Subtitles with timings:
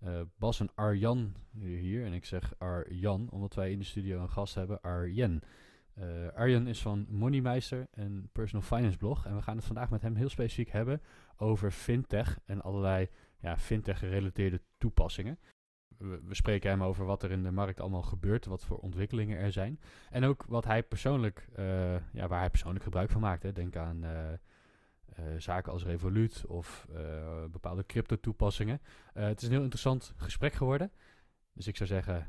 [0.00, 4.30] Eh, Bas en Arjan hier, en ik zeg Arjan omdat wij in de studio een
[4.30, 5.42] gast hebben, Arjen.
[5.98, 9.26] Uh, Arjen is van Moneymeister, een personal finance blog.
[9.26, 11.02] En we gaan het vandaag met hem heel specifiek hebben
[11.36, 15.38] over fintech en allerlei ja, fintech-gerelateerde toepassingen.
[15.96, 19.38] We, we, spreken hem over wat er in de markt allemaal gebeurt, wat voor ontwikkelingen
[19.38, 19.80] er zijn.
[20.10, 23.42] En ook wat hij persoonlijk, uh, ja, waar hij persoonlijk gebruik van maakt.
[23.42, 23.52] Hè.
[23.52, 24.04] Denk aan
[25.38, 28.80] zaken als Revolut of uh, bepaalde crypto-toepassingen.
[29.14, 30.90] Uh, het is een heel interessant gesprek geworden.
[31.52, 32.26] Dus ik zou zeggen,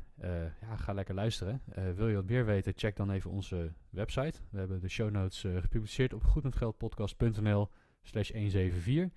[0.60, 1.62] ja, ga lekker luisteren.
[1.94, 4.40] wil je wat meer weten, check dan even onze website.
[4.50, 7.70] We hebben de show notes gepubliceerd op goedmetgeldpodcast.nl
[8.02, 9.08] slash 174.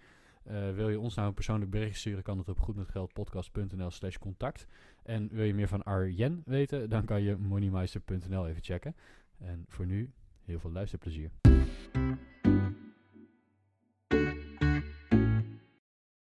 [0.76, 4.68] wil je ons nou een persoonlijk bericht sturen, kan dat op goedmetgeldpodcast.nl slash contact.
[5.04, 8.96] En wil je meer van Arjen weten, dan kan je moneymeister.nl even checken.
[9.38, 10.14] En voor nu,
[10.46, 11.32] heel veel luisterplezier.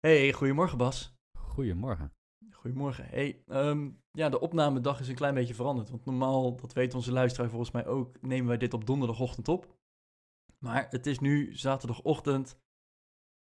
[0.06, 1.18] Hey, goedemorgen Bas.
[1.38, 2.14] Goedemorgen.
[2.52, 3.06] Goedemorgen.
[3.06, 5.90] Hey, um, ja, de opnamedag is een klein beetje veranderd.
[5.90, 9.78] Want normaal, dat weet onze luisteraar volgens mij ook, nemen wij dit op donderdagochtend op.
[10.60, 12.60] Maar het is nu zaterdagochtend.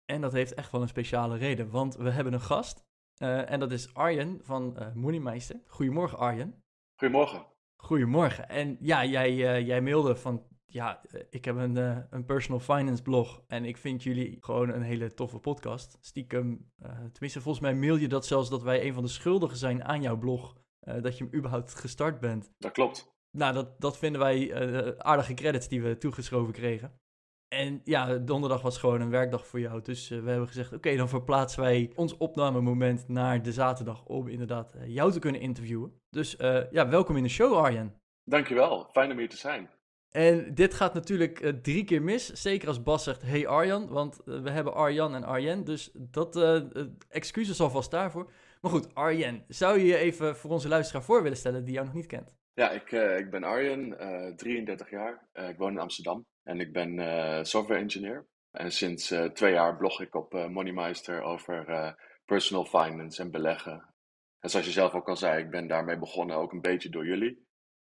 [0.04, 1.70] En dat heeft echt wel een speciale reden.
[1.70, 2.84] Want we hebben een gast.
[3.22, 5.56] Uh, en dat is Arjen van uh.
[5.66, 6.62] Goedemorgen Arjen.
[7.00, 7.46] Goedemorgen.
[7.76, 8.48] Goedemorgen.
[8.48, 13.02] En ja, jij, uh, jij mailde van ja, ik heb een, uh, een personal finance
[13.02, 15.98] blog en ik vind jullie gewoon een hele toffe podcast.
[16.00, 19.56] Stiekem, uh, tenminste volgens mij mail je dat zelfs dat wij een van de schuldigen
[19.56, 20.56] zijn aan jouw blog,
[20.88, 22.52] uh, dat je hem überhaupt gestart bent.
[22.58, 23.14] Dat klopt.
[23.30, 27.00] Nou, dat, dat vinden wij aardige credits die we toegeschoven kregen.
[27.48, 29.82] En ja, donderdag was gewoon een werkdag voor jou.
[29.82, 34.28] Dus we hebben gezegd, oké, okay, dan verplaatsen wij ons opnamemoment naar de zaterdag om
[34.28, 36.00] inderdaad jou te kunnen interviewen.
[36.10, 36.36] Dus
[36.70, 38.00] ja, welkom in de show Arjen.
[38.24, 39.70] Dankjewel, fijn om hier te zijn.
[40.16, 42.26] En dit gaat natuurlijk uh, drie keer mis.
[42.32, 43.88] Zeker als Bas zegt, hey Arjan.
[43.88, 45.64] Want uh, we hebben Arjan en Arjen.
[45.64, 46.60] Dus dat, uh,
[47.08, 48.32] excuses alvast daarvoor.
[48.60, 51.86] Maar goed, Arjen, zou je je even voor onze luisteraar voor willen stellen die jou
[51.86, 52.36] nog niet kent?
[52.54, 53.96] Ja, ik, ik ben Arjen,
[54.36, 55.28] 33 jaar.
[55.32, 56.26] ik woon in Amsterdam.
[56.42, 58.26] En ik ben software engineer.
[58.50, 61.94] En sinds twee jaar blog ik op Moneymeister over
[62.24, 63.94] personal finance en beleggen.
[64.40, 67.06] En zoals je zelf ook al zei, ik ben daarmee begonnen ook een beetje door
[67.06, 67.45] jullie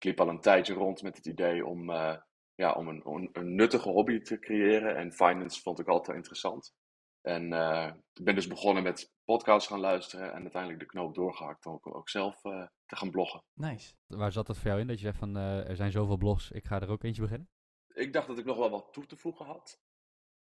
[0.04, 2.16] ik liep al een tijdje rond met het idee om, uh,
[2.54, 4.96] ja, om een, een, een, nuttige hobby te creëren.
[4.96, 6.74] En finance vond ik altijd interessant.
[7.20, 11.66] En uh, ik ben dus begonnen met podcasts gaan luisteren en uiteindelijk de knoop doorgehakt
[11.66, 13.42] om ook, ook zelf uh, te gaan bloggen.
[13.52, 13.94] Nice.
[14.06, 16.64] Waar zat dat voor jou in, dat je zegt van er zijn zoveel blogs, ik
[16.64, 17.48] ga er ook eentje beginnen?
[17.94, 19.80] Ik dacht dat ik nog wel wat toe te voegen had.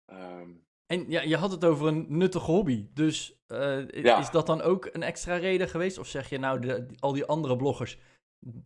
[0.05, 2.87] Um, en ja, je had het over een nuttige hobby.
[2.93, 4.19] Dus ja.
[4.19, 5.97] is dat dan ook een extra reden geweest?
[5.97, 7.97] Of zeg je nou, de, al die andere bloggers,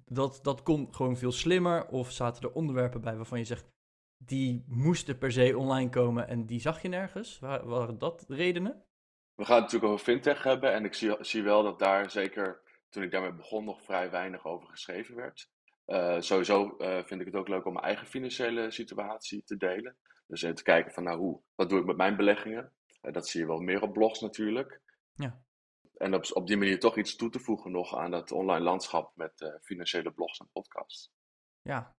[0.05, 1.87] dat, dat kon gewoon veel slimmer?
[1.87, 3.65] Of zaten er onderwerpen bij waarvan je zegt,
[4.17, 7.39] die moesten per se online komen en die zag je nergens?
[7.39, 8.83] Waar, waren dat redenen?
[9.35, 12.61] We gaan het natuurlijk over fintech hebben en ik zie, zie wel dat daar zeker
[12.89, 15.49] toen ik daarmee begon nog vrij weinig over geschreven werd.
[15.87, 19.97] Uh, sowieso uh, vind ik het ook leuk om mijn eigen financiële situatie te delen.
[20.27, 22.71] Dus te kijken van nou hoe, wat doe ik met mijn beleggingen?
[23.01, 24.81] Uh, dat zie je wel meer op blogs natuurlijk.
[25.13, 25.43] Ja
[25.97, 29.11] en op, op die manier toch iets toe te voegen nog aan dat online landschap
[29.15, 31.13] met uh, financiële blogs en podcasts.
[31.61, 31.95] Ja,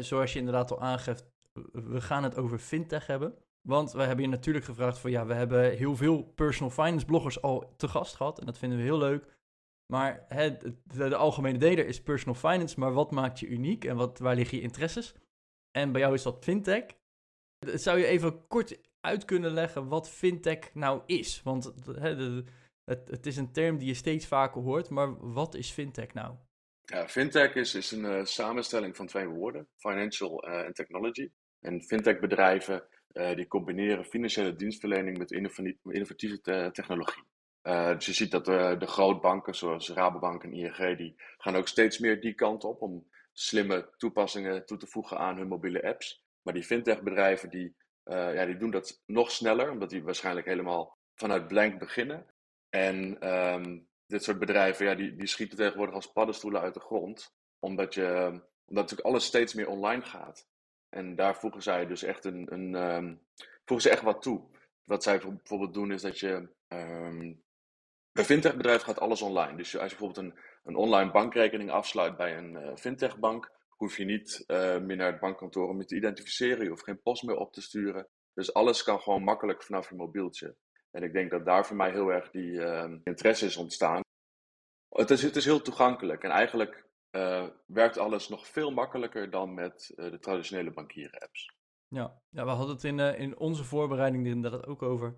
[0.00, 1.26] zoals je inderdaad al aangeeft,
[1.72, 3.38] we gaan het over fintech hebben.
[3.68, 7.42] Want we hebben je natuurlijk gevraagd voor ja, we hebben heel veel personal finance bloggers
[7.42, 9.40] al te gast gehad en dat vinden we heel leuk.
[9.92, 13.96] Maar hè, de, de, algemene deler is personal finance, maar wat maakt je uniek en
[13.96, 15.14] wat, waar liggen je interesses?
[15.70, 16.84] En bij jou is dat fintech.
[17.58, 21.42] Zou je even kort uit kunnen leggen wat fintech nou is?
[21.42, 22.44] Want hè, de,
[22.84, 26.36] het, het is een term die je steeds vaker hoort, maar wat is fintech nou?
[26.84, 31.30] Ja, fintech is, is een uh, samenstelling van twee woorden, financial uh, en technology.
[31.60, 35.30] En fintech bedrijven uh, die combineren financiële dienstverlening met
[35.82, 37.24] innovatieve te technologie.
[37.62, 41.98] dus je ziet dat de, de grootbanken zoals Rabobank en ING, die gaan ook steeds
[41.98, 46.24] meer die kant op om slimme toepassingen toe te voegen aan hun mobiele apps.
[46.42, 50.98] Maar die fintech bedrijven die, ja, die doen dat nog sneller, omdat die waarschijnlijk helemaal
[51.14, 52.26] vanuit blank beginnen.
[52.74, 57.34] En um, dit soort bedrijven, ja, die, die schieten tegenwoordig als paddenstoelen uit de grond.
[57.58, 58.26] Omdat, je,
[58.66, 60.48] omdat natuurlijk alles steeds meer online gaat.
[60.88, 63.26] En daar voegen zij dus echt een, een um,
[63.64, 64.42] voegen ze echt wat toe.
[64.84, 66.48] Wat zij bijvoorbeeld doen is dat je.
[66.68, 67.42] Um,
[68.12, 69.56] bij fintechbedrijven gaat alles online.
[69.56, 74.04] Dus als je bijvoorbeeld een een online bankrekening afsluit bij een uh, fintechbank, hoef je
[74.04, 76.62] niet uh, meer naar het bankkantoor om je te identificeren.
[76.62, 78.08] Je hoeft geen post meer op te sturen.
[78.34, 80.56] Dus alles kan gewoon makkelijk vanaf je mobieltje.
[80.92, 84.00] En ik denk dat daar voor mij heel erg die uh, interesse is ontstaan.
[84.88, 89.54] Het is, het is heel toegankelijk en eigenlijk uh, werkt alles nog veel makkelijker dan
[89.54, 91.54] met uh, de traditionele bankieren-apps.
[91.88, 92.22] Ja.
[92.28, 95.16] ja, we hadden het in, uh, in onze voorbereiding inderdaad ook over.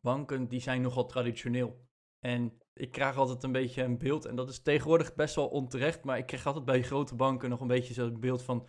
[0.00, 1.86] Banken die zijn nogal traditioneel.
[2.18, 6.04] En ik krijg altijd een beetje een beeld, en dat is tegenwoordig best wel onterecht,
[6.04, 8.68] maar ik krijg altijd bij grote banken nog een beetje zo'n beeld van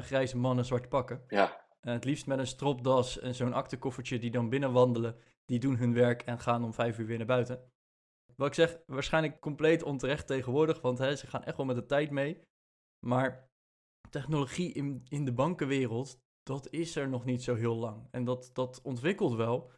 [0.00, 1.24] grijze mannen, zwart pakken.
[1.28, 1.65] Ja.
[1.94, 5.94] Het liefst met een stropdas en zo'n aktekoffertje die dan binnen wandelen, die doen hun
[5.94, 7.70] werk en gaan om vijf uur weer naar buiten.
[8.36, 11.86] Wat ik zeg, waarschijnlijk compleet onterecht tegenwoordig, want hè, ze gaan echt wel met de
[11.86, 12.40] tijd mee.
[13.06, 13.48] Maar
[14.10, 18.08] technologie in, in de bankenwereld, dat is er nog niet zo heel lang.
[18.10, 19.72] En dat, dat ontwikkelt wel.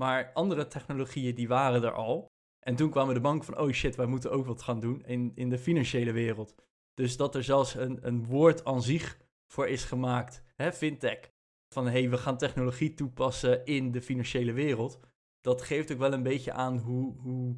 [0.00, 2.26] Maar andere technologieën die waren er al.
[2.66, 5.32] En toen kwamen de banken van, oh shit, wij moeten ook wat gaan doen in,
[5.34, 6.54] in de financiële wereld.
[6.94, 11.32] Dus dat er zelfs een, een woord aan zich voor is gemaakt, hè, fintech.
[11.74, 15.00] Van hé, hey, we gaan technologie toepassen in de financiële wereld.
[15.40, 17.56] Dat geeft ook wel een beetje aan hoe, hoe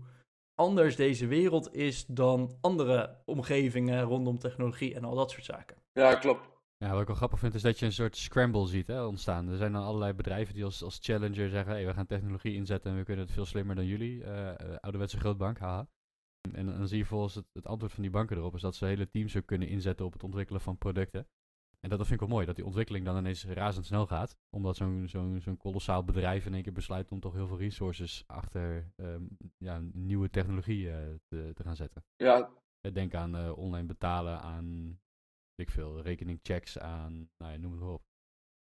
[0.55, 5.77] anders deze wereld is dan andere omgevingen rondom technologie en al dat soort zaken.
[5.93, 6.49] Ja, klopt.
[6.77, 9.49] Ja, wat ik wel grappig vind is dat je een soort scramble ziet hè, ontstaan.
[9.49, 12.91] Er zijn dan allerlei bedrijven die als, als challenger zeggen: hey, we gaan technologie inzetten
[12.91, 14.25] en we kunnen het veel slimmer dan jullie.
[14.25, 15.89] Uh, ouderwetse grootbank, haha.
[16.53, 18.85] En, dan zie je volgens het, het, antwoord van die banken erop is dat ze
[18.85, 21.27] hele teams ook kunnen inzetten op het ontwikkelen van producten.
[21.87, 24.37] En dat, dat vind ik wel mooi, dat die ontwikkeling dan ineens razendsnel gaat.
[24.51, 28.25] Omdat zo'n zo'n zo'n kolossaal bedrijf in één keer besluit om toch heel veel resources
[28.27, 30.97] achter um, ja, nieuwe technologie uh,
[31.29, 32.05] te, te, gaan zetten.
[32.17, 32.51] Ja.
[32.93, 34.99] Denk aan uh, online betalen, aan
[35.55, 38.03] ik veel, rekeningchecks, aan nou ja, noem het maar op.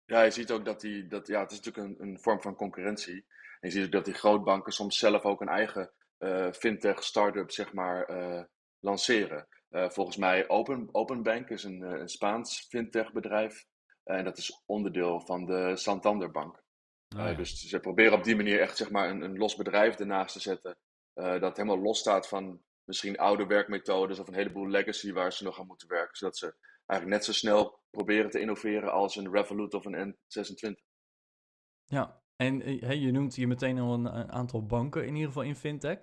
[0.04, 2.54] Ja, je ziet ook dat die, dat, ja, het is natuurlijk een, een vorm van
[2.54, 3.26] concurrentie.
[3.60, 7.50] En je ziet ook dat die grootbanken soms zelf ook een eigen uh, fintech start-up,
[7.50, 8.08] zeg maar,
[8.80, 9.46] lanceren.
[9.76, 13.66] Uh, volgens mij Open, Openbank is een, een Spaans fintech bedrijf.
[14.04, 16.54] en dat is onderdeel van de Santander Bank.
[17.16, 17.30] Oh, ja.
[17.30, 20.32] uh, dus ze proberen op die manier echt zeg maar, een, een los bedrijf ernaast
[20.32, 20.76] te zetten.
[21.14, 25.60] Dat helemaal los staat van misschien oude werkmethodes of een heleboel legacy waar ze nog
[25.60, 26.16] aan moeten werken.
[26.16, 26.54] Zodat ze
[26.86, 30.84] eigenlijk net zo snel proberen te innoveren als een Revolut of een N26.
[31.84, 35.42] Ja, en hey, je noemt hier meteen al een, een aantal banken in ieder geval
[35.42, 35.98] in fintech.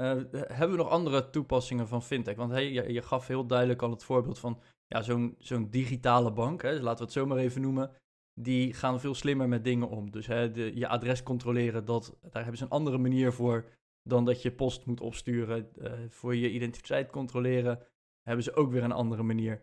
[0.00, 2.36] Uh, hebben we nog andere toepassingen van fintech?
[2.36, 6.62] Want hey, je, gaf heel duidelijk al het voorbeeld van ja, zo'n zo'n digitale bank,
[6.62, 7.90] hè, laten we het zo maar even noemen.
[8.34, 10.10] Die gaan veel slimmer met dingen om.
[10.10, 10.40] Dus hè,
[10.74, 13.70] je adres controleren, dat, daar hebben ze een andere manier voor
[14.02, 15.68] dan dat je post moet opsturen.
[15.76, 17.86] Uh, voor je identiteit controleren
[18.22, 19.62] hebben ze ook weer een andere manier.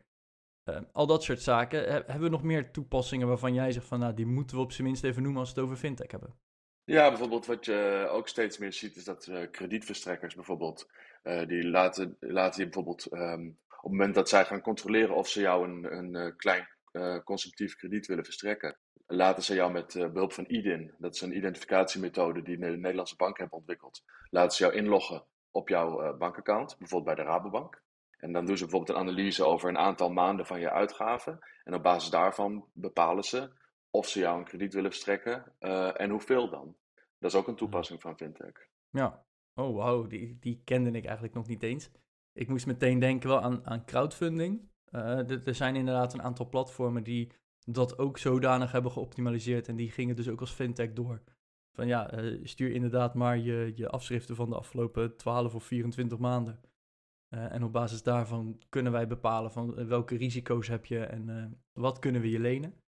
[0.70, 1.80] Uh, al dat soort zaken.
[1.80, 4.72] He, hebben we nog meer toepassingen waarvan jij zegt van nou, die moeten we op
[4.72, 6.45] zijn minst even noemen als we het over fintech hebben?
[6.86, 10.90] Ja, bijvoorbeeld wat je ook steeds meer ziet, is dat uh, kredietverstrekkers bijvoorbeeld,
[11.24, 15.28] uh, die laten, laten je bijvoorbeeld um, op het moment dat zij gaan controleren of
[15.28, 16.68] ze jou een, een uh, klein
[17.24, 18.78] consumptief krediet willen verstrekken,
[19.08, 23.42] laten ze jou met behulp van IDIN, dat is een identificatiemethode die de Nederlandse banken
[23.42, 27.82] hebben ontwikkeld, laten ze jou inloggen op jouw bankaccount, bijvoorbeeld bij de Rabobank.
[28.18, 31.40] En dan doen ze bijvoorbeeld een analyse over een aantal maanden van je uitgaven.
[31.64, 33.52] En op basis daarvan bepalen ze
[33.96, 36.76] of ze jou een krediet willen verstrekken uh, en hoeveel dan.
[37.20, 38.68] Dat is ook een toepassing van fintech.
[38.90, 41.90] Ja, oh wow, die, die kende ik eigenlijk nog niet eens.
[42.34, 44.70] Ik moest meteen denken wel aan, aan crowdfunding.
[44.92, 47.32] Uh, er zijn inderdaad een aantal platformen die
[47.66, 51.22] dat ook zodanig hebben geoptimaliseerd en die gingen dus ook als fintech door.
[51.72, 56.18] Van ja, uh, stuur inderdaad maar je, je afschriften van de afgelopen 12 of 24
[56.18, 56.60] maanden.
[57.30, 62.00] Uh, en op basis daarvan kunnen wij bepalen van welke risico's heb je en wat
[62.00, 62.84] kunnen we je lenen.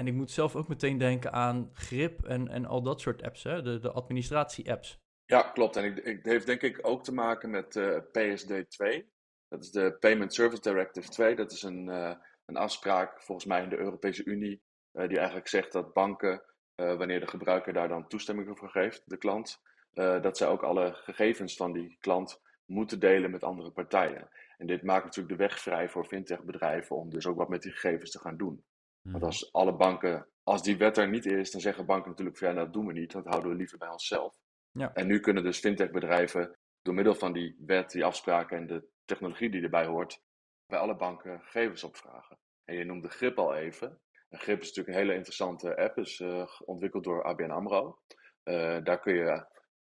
[0.00, 3.42] En ik moet zelf ook meteen denken aan Grip en, en al dat soort apps,
[3.42, 3.62] hè?
[3.62, 4.98] De, de administratie-apps.
[5.24, 5.76] Ja, klopt.
[5.76, 9.10] En het heeft denk ik ook te maken met uh, PSD 2.
[9.48, 11.36] Dat is de Payment Service Directive 2.
[11.36, 12.14] Dat is een, uh,
[12.46, 16.42] een afspraak volgens mij in de Europese Unie, uh, die eigenlijk zegt dat banken,
[16.74, 19.60] wanneer de gebruiker daar dan toestemming voor geeft, de klant,
[19.92, 24.28] dat zij ook alle gegevens van die klant moeten delen met andere partijen.
[24.56, 27.72] En dit maakt natuurlijk de weg vrij voor fintech-bedrijven om dus ook wat met die
[27.72, 28.64] gegevens te gaan doen.
[29.02, 29.24] Want mhm.
[29.24, 32.54] als alle banken, als die wet er niet is, dan zeggen banken natuurlijk van ja,
[32.54, 34.34] nou, dat doen we niet, dat houden we liever bij onszelf.
[34.72, 34.94] Ja.
[34.94, 39.50] En nu kunnen dus fintech-bedrijven door middel van die wet, die afspraken en de technologie
[39.50, 40.22] die erbij hoort,
[40.66, 42.38] bij alle banken gegevens opvragen.
[42.64, 44.00] En je noemde Grip al even.
[44.28, 47.98] En Grip is natuurlijk een hele interessante app, is uh, ontwikkeld door ABN AMRO.
[48.44, 49.46] Uh, daar kun je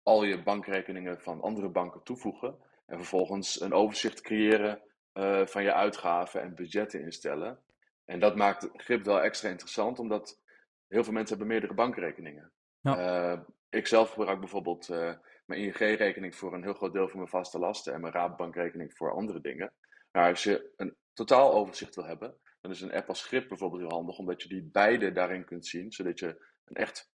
[0.03, 4.83] al je bankrekeningen van andere banken toevoegen en vervolgens een overzicht creëren
[5.15, 7.59] uh, van je uitgaven en budgetten instellen.
[8.07, 10.41] En dat maakt grip wel extra interessant, omdat
[10.87, 12.53] heel veel mensen hebben meerdere bankrekeningen.
[12.81, 13.33] Ja.
[13.35, 17.31] Uh, ik zelf gebruik bijvoorbeeld uh, mijn ING-rekening voor een heel groot deel van mijn
[17.31, 19.73] vaste lasten en mijn Rabobankrekening voor andere dingen.
[20.11, 23.81] Maar als je een totaal overzicht wil hebben, dan is een app als Grip bijvoorbeeld
[23.81, 27.11] heel handig, omdat je die beide daarin kunt zien, zodat je een echt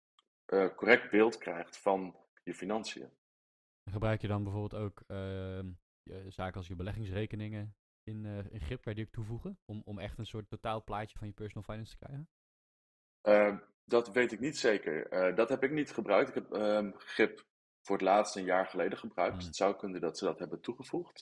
[0.46, 3.10] uh, correct beeld krijgt van je financiën.
[3.90, 5.60] Gebruik je dan bijvoorbeeld ook uh,
[6.28, 7.74] zaken als je beleggingsrekeningen
[8.10, 9.58] in, uh, in Grip, kan je die ook toevoegen?
[9.64, 12.28] Om, om echt een soort totaalplaatje van je personal finance te krijgen?
[13.20, 15.06] Ehm, dat weet ik niet zeker.
[15.06, 16.28] Eh, dat heb ik niet gebruikt.
[16.28, 17.46] Ik heb ehm, Grip
[17.80, 19.34] voor het laatst een jaar geleden gebruikt.
[19.34, 19.50] Dus hmm.
[19.50, 21.18] het zou kunnen dat ze dat hebben toegevoegd.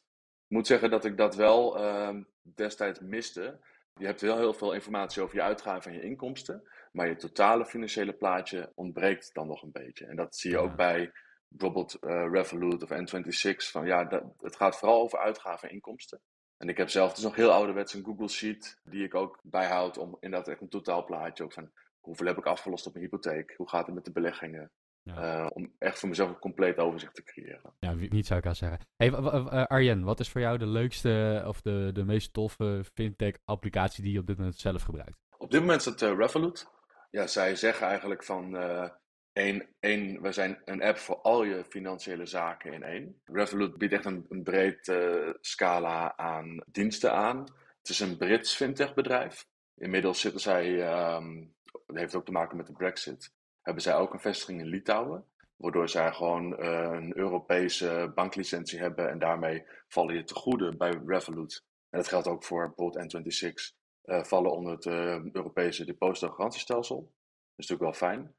[0.48, 3.60] Ik moet zeggen dat ik dat wel uh, destijds miste.
[3.94, 6.68] Je hebt wel heel veel informatie over je uitgaven en je inkomsten.
[6.92, 10.06] Maar je totale financiële plaatje ontbreekt dan nog een beetje.
[10.06, 11.12] En dat zie je ook bij
[11.48, 13.56] bijvoorbeeld uh, Revolut of N26.
[13.56, 16.20] Van, ja, dat, het gaat vooral over uitgaven en inkomsten.
[16.58, 19.98] En ik heb zelf dus nog heel ouderwets een Google Sheet die ik ook bijhoud
[19.98, 23.68] om inderdaad echt een totaalplaatje ook van hoeveel heb ik afgelost op mijn hypotheek, hoe
[23.68, 24.70] gaat het met de beleggingen,
[25.04, 27.74] uh, om echt voor mezelf een compleet overzicht te creëren.
[27.78, 28.78] Ja, niet zou ik aan zeggen.
[28.96, 34.02] Hey, uh, Arjen, wat is voor jou de leukste of de, de meest toffe fintech-applicatie
[34.02, 35.18] die je op dit moment zelf gebruikt?
[35.38, 36.66] Op dit moment is het uh, Revolut.
[37.10, 38.56] Ja, zij zeggen eigenlijk van
[39.38, 43.20] één, één, we zijn een app voor al je financiële zaken in één.
[43.24, 44.92] Revolut biedt echt een, breed
[45.40, 47.38] scala aan diensten aan.
[47.78, 49.46] Het is een Brits fintech-bedrijf.
[49.74, 50.66] Inmiddels zitten zij,
[51.16, 51.54] um,
[51.86, 55.24] dat heeft ook te maken met de Brexit, hebben zij ook een vestiging in Litouwen.
[55.56, 61.00] Waardoor zij gewoon uh, een Europese banklicentie hebben en daarmee vallen je te goede bij
[61.06, 61.64] Revolut.
[61.90, 64.86] En dat geldt ook voor bijvoorbeeld N26, uh, vallen onder het
[65.34, 66.96] Europese depositogarantiestelsel.
[66.96, 68.34] Dat is natuurlijk wel fijn.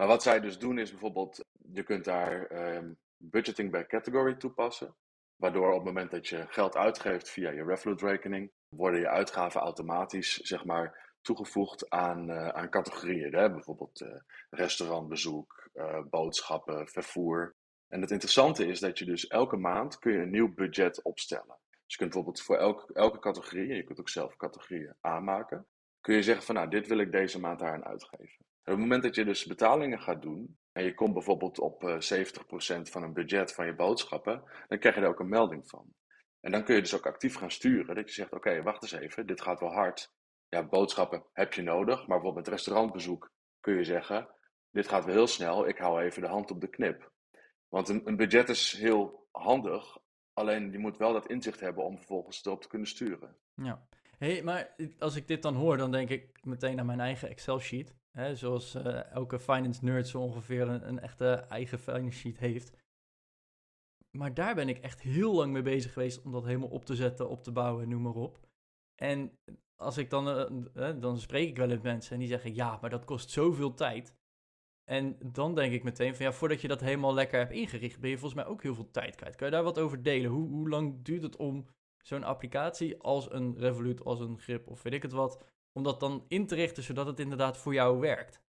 [0.00, 4.94] Maar wat zij dus doen is bijvoorbeeld, je kunt daar um, budgeting by category toepassen.
[5.36, 10.36] Waardoor op het moment dat je geld uitgeeft via je Revolut-rekening, worden je uitgaven automatisch
[10.36, 13.34] zeg maar, toegevoegd aan, uh, aan categorieën.
[13.34, 13.50] Hè?
[13.50, 14.08] Bijvoorbeeld uh,
[14.50, 17.54] restaurantbezoek, uh, boodschappen, vervoer.
[17.88, 21.56] En het interessante is dat je dus elke maand kun je een nieuw budget opstellen.
[21.68, 25.66] Dus je kunt bijvoorbeeld voor elke, elke categorie, en je kunt ook zelf categorieën aanmaken,
[26.00, 28.48] kun je zeggen van nou, dit wil ik deze maand daaraan uitgeven.
[28.60, 31.86] Op het moment dat je dus betalingen gaat doen, en je komt bijvoorbeeld op 70%
[32.82, 35.94] van een budget van je boodschappen, dan krijg je er ook een melding van.
[36.40, 37.94] En dan kun je dus ook actief gaan sturen.
[37.94, 40.12] Dat je zegt, oké, wacht eens even, dit gaat wel hard
[40.50, 41.96] ja, boodschappen heb je nodig.
[41.98, 44.28] Maar bijvoorbeeld met restaurantbezoek kun je zeggen:
[44.70, 47.12] Dit gaat wel heel snel, ik hou even de hand op de knip.
[47.68, 49.98] Want een, een budget is heel handig,
[50.32, 53.36] alleen je moet wel dat inzicht hebben om vervolgens erop te kunnen sturen.
[53.54, 53.86] Ja,
[54.18, 57.94] hey, maar als ik dit dan hoor, dan denk ik meteen aan mijn eigen Excel-sheet.
[58.10, 62.78] Hè, zoals uh, elke finance nerd zo ongeveer een, echte eigen finance sheet heeft.
[64.10, 66.94] Maar daar ben ik echt heel lang mee bezig geweest om dat helemaal op te
[66.94, 68.48] zetten, op te bouwen, noem maar op.
[68.94, 69.38] En
[69.76, 70.28] als ik dan,
[70.74, 73.74] uh, dan spreek ik wel eens mensen en die zeggen, ja, maar dat kost zoveel
[73.74, 74.14] tijd.
[74.84, 78.10] En dan denk ik meteen van, ja, voordat je dat helemaal lekker hebt ingericht, ben
[78.10, 79.36] je volgens mij ook heel veel tijd kwijt.
[79.36, 80.30] Kan je daar wat over delen?
[80.30, 81.66] Hoe, hoe lang duurt het om
[82.02, 86.00] zo'n applicatie als een Revolut, als een Grip of weet ik het wat, om dat
[86.00, 88.40] dan in te richten zodat het inderdaad voor jou werkt?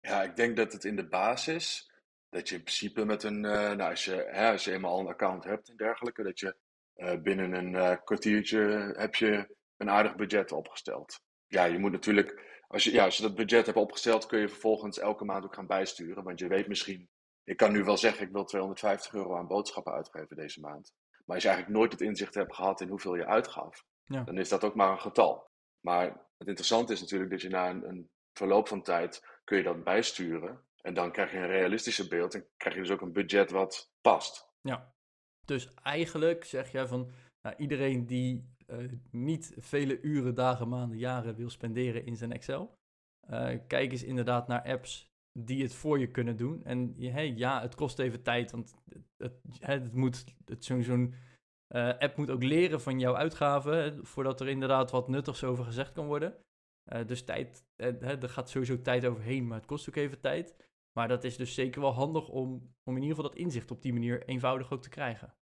[0.00, 1.92] Ja, ik denk dat het in de basis,
[2.28, 5.08] dat je in principe met een, uh, nou, als je, hè, als je eenmaal een
[5.08, 6.56] account hebt en dergelijke, dat je
[6.96, 11.20] uh, binnen een kwartiertje heb je een aardig budget opgesteld.
[11.46, 14.48] Ja, je moet natuurlijk, als je, ja, als je dat budget hebt opgesteld, kun je
[14.48, 16.24] vervolgens elke maand ook gaan bijsturen.
[16.24, 17.08] Want je weet misschien,
[17.44, 20.92] ik kan nu wel zeggen, ik wil 250 euro aan boodschappen uitgeven deze maand.
[21.24, 24.22] Maar als je eigenlijk nooit het inzicht hebt gehad in hoeveel je uitgaf, ja.
[24.22, 25.50] dan is dat ook maar een getal.
[25.80, 29.62] Maar het interessante is natuurlijk dat je na een, een verloop van tijd kun je
[29.62, 30.64] dat bijsturen.
[30.82, 33.92] En dan krijg je een realistischer beeld en krijg je dus ook een budget wat
[34.00, 34.48] past.
[34.60, 34.94] Ja,
[35.44, 37.10] dus eigenlijk zeg jij van
[37.42, 42.78] nou, iedereen die uh, niet vele uren, dagen, maanden, jaren wil spenderen in zijn Excel.
[43.30, 46.64] Uh, kijk eens inderdaad naar apps die het voor je kunnen doen.
[46.64, 51.14] En hey, ja, het kost even tijd, want het, het, het moet, het, zo'n
[51.70, 55.92] uh, app moet ook leren van jouw uitgaven, voordat er inderdaad wat nuttigs over gezegd
[55.92, 56.36] kan worden.
[57.06, 60.54] dus tijd, er gaat sowieso tijd overheen, maar het kost ook even tijd.
[60.92, 63.82] Maar dat is dus zeker wel handig om, om in ieder geval dat inzicht op
[63.82, 65.34] die manier eenvoudig ook te krijgen.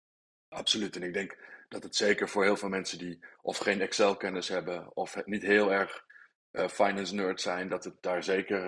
[0.49, 0.95] Absoluut.
[0.95, 1.37] En ik denk
[1.69, 5.71] dat het zeker voor heel veel mensen die of geen Excel-kennis hebben of niet heel
[5.71, 6.05] erg
[6.51, 8.61] finance nerd zijn, dat het daar zeker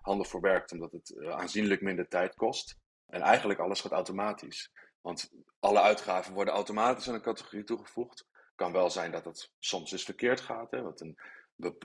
[0.00, 2.80] handig voor werkt, omdat het aanzienlijk minder tijd kost.
[3.06, 4.70] En eigenlijk alles gaat automatisch.
[5.02, 5.30] Want
[5.60, 8.26] alle uitgaven worden automatisch aan een categorie toegevoegd.
[8.54, 10.70] Kan wel zijn dat het soms eens verkeerd gaat.
[10.70, 10.82] Hè?
[10.82, 11.18] Want een,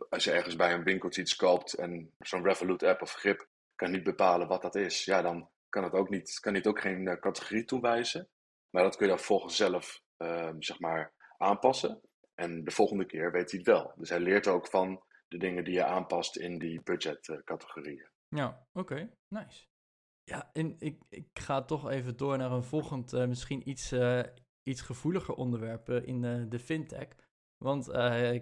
[0.10, 4.04] als je ergens bij een winkeltje iets koopt en zo'n Revolut-app of grip kan niet
[4.04, 7.66] bepalen wat dat is, ja, dan kan het ook, niet, kan het ook geen categorie
[7.66, 8.30] toewijzen.
[8.70, 12.02] Maar dat kun je dan volgens zelf Ehm, zeg maar, aanpassen.
[12.36, 13.94] En de volgende keer weet hij het wel.
[13.96, 18.10] Dus hij leert ook van de dingen die je aanpast in die budgetcategorieën.
[18.28, 19.66] ja, oké, nice.
[20.30, 24.24] Ja, en ik, ik ga toch even door naar een volgend, uh, misschien iets, uh,
[24.64, 27.08] iets gevoeliger onderwerp in uh, de fintech.
[27.58, 27.92] Want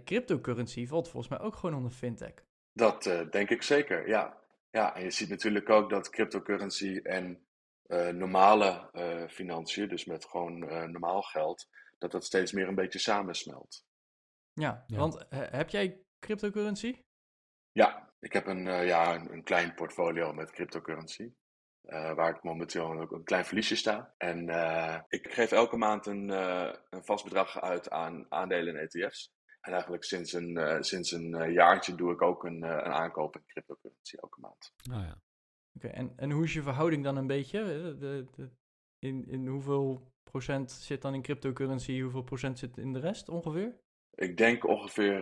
[0.04, 2.34] cryptocurrency valt volgens mij ook gewoon onder fintech.
[2.74, 4.44] Dat denk ik zeker, ja.
[4.70, 7.48] Ja, en je ziet natuurlijk ook dat cryptocurrency en
[8.18, 8.90] normale
[9.30, 10.60] financiën, dus met gewoon
[10.92, 13.86] normaal geld, dat dat steeds meer een beetje samensmelt.
[14.54, 14.98] Ja, ja.
[14.98, 17.02] want heb jij cryptocurrency?
[17.72, 21.34] Ja, ik heb een, ja, een, een klein portfolio met cryptocurrency.
[21.88, 24.14] Uh, waar ik momenteel ook een klein verliesje sta.
[24.18, 28.82] En uh, ik geef elke maand een, uh, een, vast bedrag uit aan aandelen en
[28.82, 29.34] ETF's.
[29.62, 34.16] En eigenlijk sinds een, sinds een jaartje doe ik ook een, een aankoop in cryptocurrency
[34.16, 34.74] elke maand.
[34.92, 35.22] Oh ja.
[35.76, 37.64] Oké, en, en hoe is je verhouding dan een beetje?
[38.00, 38.50] De, de,
[39.00, 43.76] in, in hoeveel procent zit dan in cryptocurrency, hoeveel procent zit in de rest ongeveer?
[44.16, 45.22] Ik denk ongeveer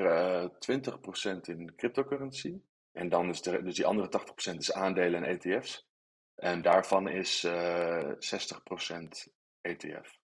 [1.37, 2.61] 20% in cryptocurrency.
[2.91, 4.21] En dan is de, dus die andere
[4.53, 5.87] 80% is aandelen en ETF's.
[6.43, 8.13] En daarvan is uh, 60%
[9.61, 10.19] ETF.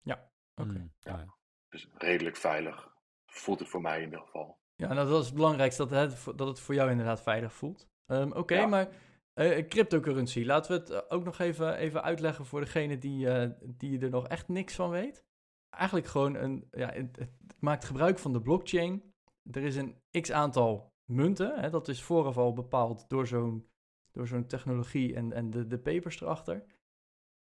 [0.00, 0.78] Ja, oké.
[0.78, 1.34] Mm, ja.
[1.68, 2.92] Dus redelijk veilig.
[3.26, 4.58] Voelt het voor mij in ieder geval.
[4.74, 7.88] Ja, nou, dat is het belangrijkste, dat het, dat het voor jou inderdaad veilig voelt.
[8.06, 8.66] Um, oké, ja.
[8.66, 8.88] maar
[9.34, 13.50] uh, cryptocurrency, laten we het eh, ook nog even, even uitleggen voor degene die, uh,
[13.60, 15.24] die er nog echt niks van weet.
[15.70, 19.12] Eigenlijk gewoon een, ja, het, het, maakt gebruik van de blockchain.
[19.50, 23.72] Er is een x aantal munten, hè, dat is vooraf al bepaald door zo'n
[24.14, 26.64] door zo'n technologie en, en de, de papers erachter.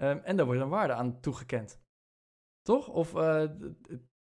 [0.02, 1.82] Um, en daar wordt een waarde aan toegekend.
[2.62, 2.88] Toch?
[2.88, 3.44] Of, uh,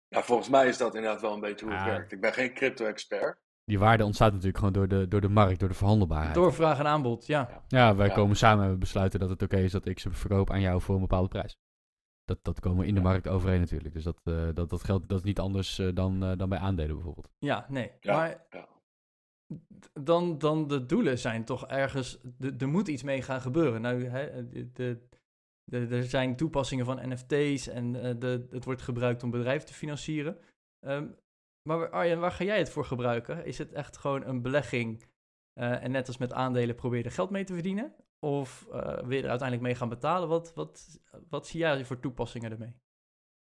[0.07, 1.89] ja, volgens mij is dat inderdaad wel een beetje hoe het ah.
[1.89, 2.11] werkt.
[2.11, 3.41] Ik ben geen crypto-expert.
[3.63, 6.35] Die waarde ontstaat natuurlijk gewoon door de, door de markt, door de verhandelbaarheid.
[6.35, 7.47] Door vraag en aanbod, ja.
[7.49, 8.13] Ja, ja wij ja.
[8.13, 10.81] komen samen en besluiten dat het oké okay is dat ik ze verkoop aan jou
[10.81, 11.59] voor een bepaalde prijs.
[12.23, 13.93] Dat, dat komen we in de markt overeen natuurlijk.
[13.93, 16.95] Dus dat, uh, dat, dat geldt dat is niet anders uh, dan, dan bij aandelen
[16.95, 17.29] bijvoorbeeld.
[17.39, 17.91] Ja, nee.
[18.01, 18.45] maar
[19.93, 22.19] dan, dan de doelen zijn toch ergens,
[22.59, 23.81] er moet iets mee gaan gebeuren.
[23.81, 24.99] Nou, hè, de,
[25.63, 30.37] de, er zijn toepassingen van NFT's en de, het wordt gebruikt om bedrijven te financieren.
[30.79, 31.15] Um,
[31.69, 33.45] maar Arjen, waar ga jij het voor gebruiken?
[33.45, 35.03] Is het echt gewoon een belegging
[35.59, 37.95] uh, en net als met aandelen probeer je geld mee te verdienen?
[38.19, 40.27] Of uh, wil je er uiteindelijk mee gaan betalen?
[40.27, 40.99] Wat, wat,
[41.29, 42.75] wat zie jij voor toepassingen ermee?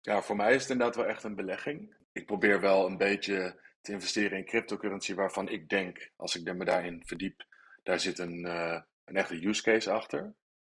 [0.01, 1.95] Ja, voor mij is het inderdaad wel echt een belegging.
[2.11, 6.65] Ik probeer wel een beetje te investeren in cryptocurrency waarvan ik denk, als ik me
[6.65, 7.45] daarin verdiep,
[7.83, 10.21] daar zit een, uh, een echte use case achter.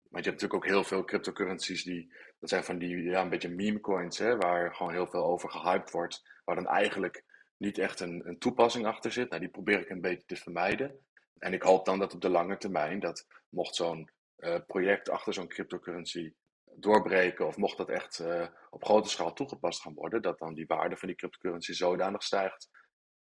[0.09, 3.29] Maar je hebt natuurlijk ook heel veel cryptocurrencies die, dat zijn van die, ja, een
[3.29, 7.25] beetje meme coins, hè, waar gewoon heel veel over gehyped wordt, waar dan eigenlijk
[7.57, 9.29] niet echt een, een toepassing achter zit.
[9.29, 10.99] Nou, die probeer ik een beetje te vermijden.
[11.39, 15.35] En ik hoop dan dat op de lange termijn, dat mocht zo'n uh, project achter
[15.35, 16.35] zo'n cryptocurrency
[16.75, 20.67] doorbreken, of mocht dat echt uh, op grote schaal toegepast gaan worden, dat dan die
[20.67, 22.69] waarde van die cryptocurrency zodanig stijgt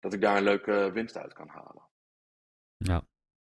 [0.06, 1.84] dat ik daar een leuke winst uit kan halen.
[2.78, 3.08] Ja,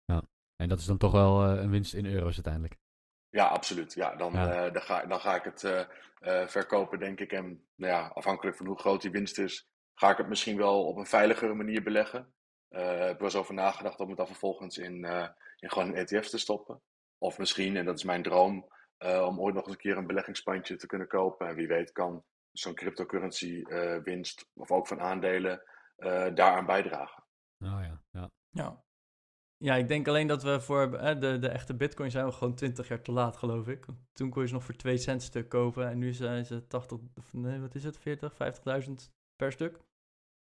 [0.06, 0.22] ja.
[0.56, 2.78] en dat is dan toch wel uh, een winst in euro's uiteindelijk.
[3.30, 3.94] Ja, absoluut.
[3.94, 4.66] Ja, dan, ja.
[4.66, 7.32] Uh, dan, ga, dan ga ik het uh, verkopen, denk ik.
[7.32, 10.86] En nou ja, afhankelijk van hoe groot die winst is, ga ik het misschien wel
[10.86, 12.34] op een veiligere manier beleggen.
[12.70, 15.06] ik heb wel eens over nagedacht om het dan vervolgens in,
[15.60, 16.82] in gewoon een ETF te stoppen.
[17.18, 20.76] Of misschien, en dat is mijn droom, om ooit nog eens een keer een beleggingspandje
[20.76, 21.48] te kunnen kopen.
[21.48, 23.64] En wie weet kan zo'n cryptocurrency
[24.04, 25.62] winst, of ook van aandelen,
[26.34, 27.24] daaraan bijdragen.
[27.60, 28.30] Oh ja, ja.
[28.50, 28.84] Ja,
[29.58, 32.56] ja ik denk alleen dat we voor eh, de, de echte bitcoin zijn we gewoon
[32.56, 33.86] 20 jaar te laat, geloof ik.
[34.14, 37.00] Toen kon je ze nog voor 2 cent stuk kopen en nu zijn ze 80,
[37.32, 38.34] nee, wat is het, 40,
[38.88, 38.92] 50.000
[39.36, 39.80] per stuk.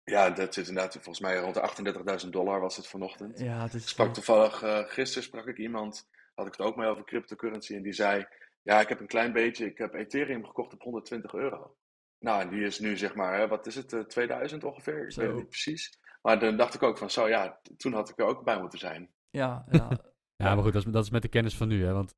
[0.05, 3.39] Ja, dat zit inderdaad volgens mij rond de 38.000 dollar was het vanochtend.
[3.39, 6.89] Ja, het is sprak toevallig, uh, gisteren sprak ik iemand, had ik het ook mee
[6.89, 8.27] over cryptocurrency en die zei,
[8.63, 11.77] ja, ik heb een klein beetje, ik heb Ethereum gekocht op 120 euro.
[12.25, 15.05] Nou, en die is nu zeg maar, wat is het, 2000 eh, ongeveer?
[15.05, 15.21] Ik zo.
[15.21, 15.99] weet het niet precies.
[16.23, 18.79] Maar dan dacht ik ook van, zo ja, toen had ik er ook bij moeten
[18.79, 19.11] zijn.
[19.31, 19.89] Ja, ja.
[20.43, 21.93] ja maar goed, dat is, dat is met de kennis van nu, hè.
[21.93, 22.15] Want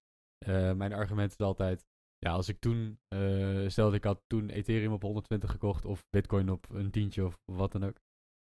[0.47, 1.85] uh, mijn argument is altijd,
[2.19, 6.51] ja, als ik toen, uh, stel ik had toen Ethereum op 120 gekocht of Bitcoin
[6.51, 7.97] op een tientje of wat dan ook.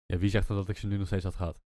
[0.06, 1.62] Ja, wie zegt dan dat ik ze nu nog steeds had gehad?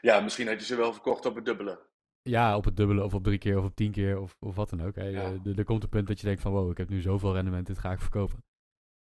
[0.00, 1.90] Ja, misschien had je ze wel verkocht op het dubbele.
[2.22, 4.70] Ja, op het dubbele of op drie keer of op tien keer of, of wat
[4.70, 4.94] dan ook.
[4.94, 5.04] Hè.
[5.04, 5.38] Ja.
[5.56, 7.78] Er komt een punt dat je denkt van wow, ik heb nu zoveel rendement, dit
[7.78, 8.44] ga ik verkopen.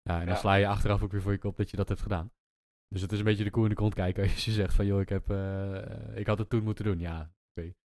[0.08, 2.02] Ja, en dan sla je achteraf ook weer voor je kop dat je dat hebt
[2.02, 2.32] gedaan.
[2.88, 4.86] Dus het is een beetje de koe in de kont kijken als je zegt van
[4.86, 7.00] joh, ik, heb, uh, ik had het toen moeten doen.
[7.00, 7.32] Ja, oké.
[7.54, 7.76] Okay.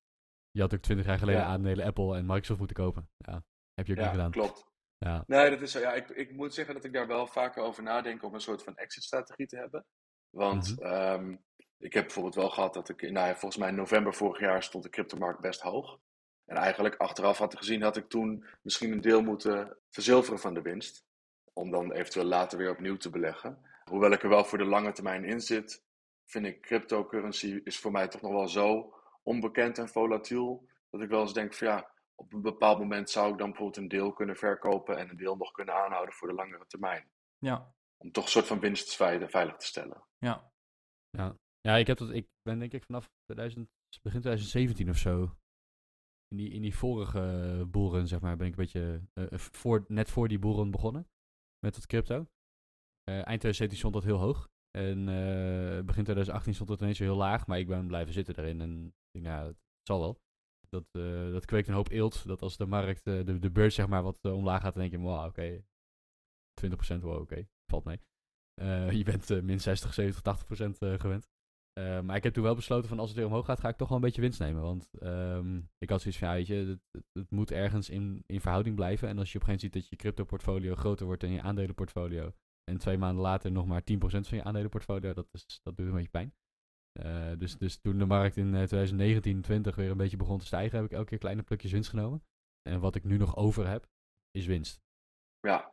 [0.51, 1.47] Je had ook twintig jaar geleden ja.
[1.47, 3.11] aandelen Apple en Microsoft moeten kopen.
[3.17, 4.31] Ja, heb je ook ja, niet gedaan.
[4.31, 4.65] klopt.
[4.99, 5.25] Ja.
[5.27, 5.79] Nee, dat is zo.
[5.79, 8.63] Ja, ik, ik moet zeggen dat ik daar wel vaker over nadenk om een soort
[8.63, 9.87] van exit-strategie te hebben.
[10.31, 11.27] Want mm -hmm.
[11.27, 11.45] um,
[11.79, 14.63] ik heb bijvoorbeeld wel gehad dat ik, nou ja, volgens mij in november vorig jaar
[14.63, 15.99] stond de cryptomarkt best hoog.
[16.45, 20.55] En eigenlijk achteraf had ik gezien, had ik toen misschien een deel moeten verzilveren van
[20.55, 21.05] de winst
[21.53, 23.59] om dan eventueel later weer opnieuw te beleggen.
[23.85, 25.85] Hoewel ik er wel voor de lange termijn in zit,
[26.25, 31.09] vind ik cryptocurrency is voor mij toch nog wel zo onbekend en volatiel, dat ik
[31.09, 34.13] wel eens denk van ja, op een bepaald moment zou ik dan bijvoorbeeld een deel
[34.13, 37.11] kunnen verkopen en een deel nog kunnen aanhouden voor de langere termijn.
[37.39, 40.05] Ja, Om toch een soort van winst veilig veilig te stellen.
[40.19, 40.51] ja.
[41.61, 43.69] Ja, ik, heb dat, ik ben denk ik vanaf 2000,
[44.03, 45.37] begin 2017 of zo.
[46.29, 50.11] In die, in die vorige boeren, zeg maar, ben ik een beetje eh, voor, net
[50.11, 51.09] voor die boeren begonnen.
[51.65, 52.27] Met het crypto.
[53.05, 54.51] Eh, eind 2017 stond dat heel hoog.
[54.71, 57.47] En eh, begin 2018 stond het ineens heel laag.
[57.47, 58.61] Maar ik ben blijven zitten erin.
[58.61, 60.21] En ik nou, het zal wel.
[60.69, 62.27] Dat, eh, dat kweekt een hoop eelt.
[62.27, 65.09] Dat als de markt, de, de beurs zeg maar, wat omlaag gaat, dan denk je,
[65.09, 65.65] wow, oké.
[66.99, 67.49] 20% wow, oké.
[67.67, 68.01] Valt mee.
[68.99, 71.29] Je bent min 60, 70, 80% eh, gewend.
[71.73, 73.77] Eh, maar ik heb toen wel besloten van als het weer omhoog gaat, ga ik
[73.77, 74.63] toch wel een beetje winst nemen.
[74.63, 78.25] Want ehm, ik had zoiets van, ja, weet je, het, het, het moet ergens in,
[78.27, 79.09] in verhouding blijven.
[79.09, 81.31] En als je op een gegeven moment ziet dat je crypto portfolio groter wordt dan
[81.31, 82.33] je aandelenportfolio.
[82.65, 85.93] En twee maanden later nog maar 10% van je aandelenportfolio, dat, is, dat doet een
[85.93, 86.35] beetje pijn.
[86.93, 90.47] Eh, dus, dus toen de markt in eh, 2019, 20 weer een beetje begon te
[90.47, 92.25] stijgen, heb ik elke keer kleine plukjes winst genomen.
[92.63, 93.89] En wat ik nu nog over heb,
[94.31, 94.81] is winst.
[95.41, 95.73] Ja,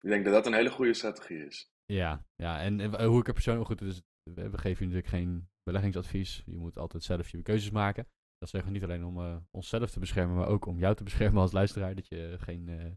[0.00, 1.72] ik denk dat dat een hele goede strategie is.
[1.86, 2.60] Ja, ja.
[2.60, 6.42] En, en hoe ik er persoonlijk goed, dus we, geven je natuurlijk geen beleggingsadvies.
[6.46, 8.06] Je moet altijd zelf je keuzes maken.
[8.38, 11.04] Dat zeggen we niet alleen om eh, onszelf te beschermen, maar ook om jou te
[11.10, 11.94] beschermen als luisteraar.
[11.94, 12.92] Dat je geen, eh,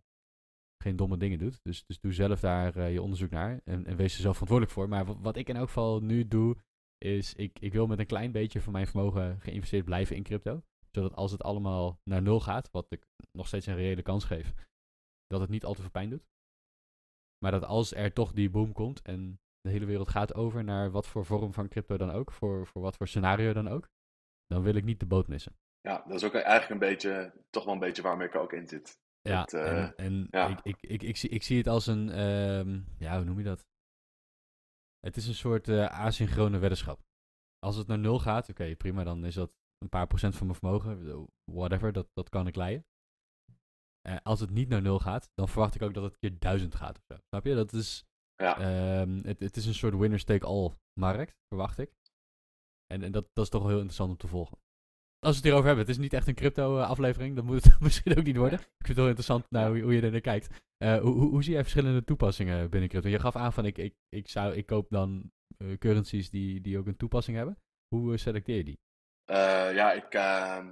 [0.83, 1.59] geen domme dingen doet.
[1.63, 4.77] Dus, dus doe zelf daar eh, je onderzoek naar en, en wees er zelf verantwoordelijk
[4.77, 4.89] voor.
[4.89, 6.57] Maar wat, wat ik in elk geval nu doe,
[6.97, 10.63] is ik, ik wil met een klein beetje van mijn vermogen geïnvesteerd blijven in crypto.
[10.91, 14.53] Zodat als het allemaal naar nul gaat, wat ik nog steeds een reële kans geef,
[15.27, 16.27] dat het niet al te veel pijn doet.
[17.37, 20.91] Maar dat als er toch die boom komt en de hele wereld gaat over naar
[20.91, 23.89] wat voor vorm van crypto dan ook, voor, voor wat voor scenario dan ook,
[24.45, 25.55] dan wil ik niet de boot missen.
[25.81, 28.67] Ja, dat is ook eigenlijk een beetje, toch wel een beetje waarmee ik ook in
[28.67, 29.01] zit.
[29.21, 30.47] Ja, eh, en, en ja.
[30.47, 33.43] Ik, ik, ik, ik, zie, ik zie het als een, ehm, ja, hoe noem je
[33.43, 33.65] dat?
[34.99, 37.01] Het is een soort eh, asynchrone weddenschap.
[37.59, 40.59] Als het naar nul gaat, oké, prima, dan is dat een paar procent van mijn
[40.59, 42.85] vermogen, whatever, dat, dat kan ik leiden.
[44.01, 46.75] Eh, als het niet naar nul gaat, dan verwacht ik ook dat het keer duizend
[46.75, 47.17] gaat of zo.
[47.27, 47.55] Snap je?
[47.55, 51.91] Dat is, Ja, Ehm, het, het is een soort winner take all markt, verwacht ik.
[52.87, 54.57] En, en dat, dat is toch wel heel interessant om te volgen.
[55.19, 57.63] Als we het hierover hebben, het is niet echt een crypto eh, aflevering, dat moet
[57.71, 58.59] het misschien ook niet worden.
[58.59, 60.61] Ik vind het wel interessant nou, hoe, hoe je er naar kijkt.
[60.77, 63.09] Eh, hoe, hoe, hoe zie jij verschillende toepassingen binnen crypto?
[63.09, 66.77] Je gaf aan van ik, ik, ik, zou, ik koop dan eh, currencies die, die
[66.77, 67.57] ook een toepassing hebben.
[67.87, 68.79] Hoe selecteer je die?
[69.75, 70.67] Ja ik, ehm,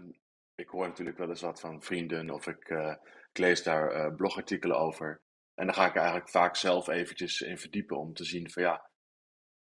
[0.55, 2.69] ik hoor natuurlijk wel eens wat van vrienden of ik,
[3.29, 5.21] ik lees daar blogartikelen over.
[5.55, 8.89] En dan ga ik eigenlijk vaak zelf eventjes in verdiepen om te zien van ja,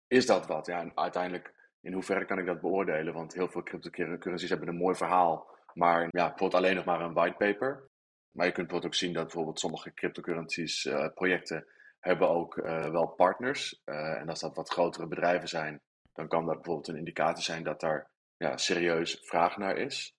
[0.07, 0.66] is dat wat?
[0.66, 3.14] Ja, en uiteindelijk, in hoeverre kan ik dat beoordelen?
[3.14, 7.12] Want heel veel cryptocurrencies hebben een mooi verhaal, maar ja, bijvoorbeeld alleen nog maar een
[7.12, 7.88] whitepaper.
[8.31, 11.66] Maar je kunt bijvoorbeeld ook zien dat bijvoorbeeld sommige cryptocurrencies, eh, projecten,
[12.01, 13.81] hebben ook eh, wel partners.
[13.85, 15.81] Eh, en als dat wat grotere bedrijven zijn,
[16.12, 20.14] dan kan dat bijvoorbeeld een indicatie zijn dat daar ja, serieus vraag naar is.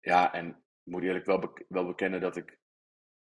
[0.00, 2.58] Ja, en ik moet eerlijk wel, wel bekennen dat ik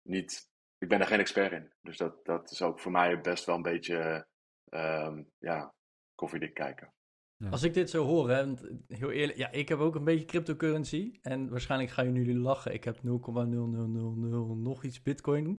[0.01, 1.73] niet, ik ben er geen expert in.
[1.81, 4.27] Dus dat, dat is ook voor mij best wel een beetje,
[4.69, 5.73] ehm, ja,
[6.15, 6.93] koffiedik kijken.
[7.37, 7.49] Ja.
[7.49, 10.25] Als ik dit zo hoor, hè, want heel eerlijk, ja, ik heb ook een beetje
[10.25, 11.19] cryptocurrency.
[11.21, 12.73] En waarschijnlijk gaan jullie lachen.
[12.73, 15.55] Ik heb 0,0000 nog iets bitcoin.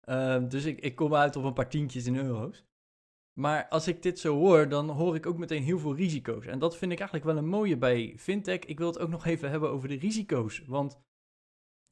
[0.00, 2.64] Ehm, dus ik, ik kom uit op een paar tientjes in euro's.
[3.38, 6.46] Maar als ik dit zo hoor, dan hoor ik ook meteen heel veel risico's.
[6.46, 8.58] En dat vind ik eigenlijk wel een mooie bij fintech.
[8.58, 10.64] Ik wil het ook nog even hebben over de risico's.
[10.66, 11.00] Want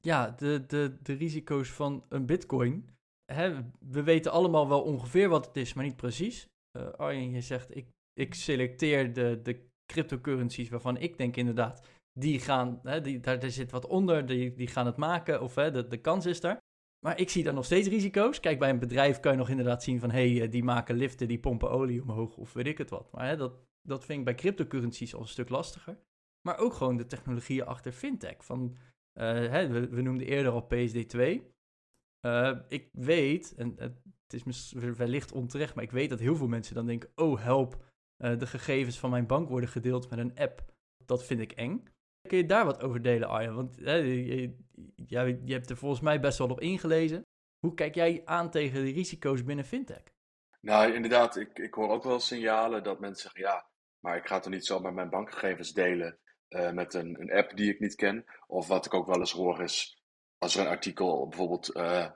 [0.06, 2.88] ja, de, de, de risico's van een bitcoin.
[3.32, 6.48] Hè, we weten allemaal wel ongeveer wat het is, maar niet precies.
[6.70, 12.40] Eh Arjen, je zegt, ik, ik selecteer de, de cryptocurrencies waarvan ik denk inderdaad, die
[12.40, 15.70] gaan, hè, die, daar, daar zit wat onder, die, die gaan het maken, of hè,
[15.70, 16.58] de, de kans is daar.
[17.06, 18.40] Maar ik zie daar nog steeds risico's.
[18.40, 20.96] Kijk, bij een bedrijf kan je nog inderdaad zien van, hé, hey, eh, die maken
[20.96, 23.12] liften, die pompen olie omhoog, of weet ik het wat.
[23.12, 25.98] Maar hè, dat, dat vind ik bij cryptocurrencies al een stuk lastiger.
[26.42, 28.44] Maar ook gewoon de technologieën achter fintech.
[28.44, 28.76] Van,
[29.24, 31.40] hè, we, noemden eerder al PSD2.
[32.20, 33.74] Eh, ik weet, en
[34.26, 37.84] het is wellicht onterecht, maar ik weet dat heel veel mensen dan denken: oh help,
[38.16, 40.64] eh, de gegevens van mijn bank worden gedeeld met een app.
[41.04, 41.84] Dat vind ik eng.
[42.28, 43.54] Kun je daar wat over delen, Arjen?
[43.54, 44.56] Want hè, je,
[45.06, 47.26] ja, je hebt er volgens mij best wel op ingelezen.
[47.58, 50.02] Hoe kijk jij aan tegen de risico's binnen fintech?
[50.60, 53.66] Nou, inderdaad, ik, ik hoor ook wel signalen dat mensen zeggen, ja,
[54.00, 57.72] maar ik ga toch niet zomaar mijn bankgegevens delen eh, met een, een app die
[57.72, 58.24] ik niet ken.
[58.46, 60.02] Of wat ik ook wel eens hoor is,
[60.38, 62.10] als er een artikel bijvoorbeeld eh,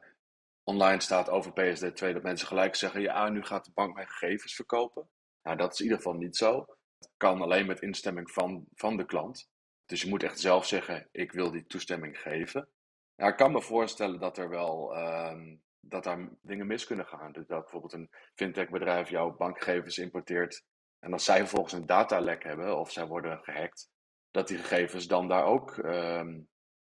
[0.64, 4.54] online staat over PSD2, dat mensen gelijk zeggen, ja, nu gaat de bank mijn gegevens
[4.54, 5.08] verkopen.
[5.42, 6.66] Nou, dat is in ieder geval niet zo.
[6.98, 9.48] Het kan alleen met instemming van, van de klant.
[9.86, 12.68] Dus je moet echt zelf zeggen, ik wil die toestemming geven.
[13.14, 17.32] Ja, ik kan me voorstellen dat er wel ehm, dat daar dingen mis kunnen gaan.
[17.32, 20.64] Dus dat bijvoorbeeld een fintech-bedrijf jouw bankgegevens importeert.
[20.98, 23.88] En als zij vervolgens een datalek hebben of zij worden gehackt,
[24.30, 26.40] dat die gegevens dan daar ook ehm,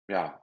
[0.05, 0.43] ja,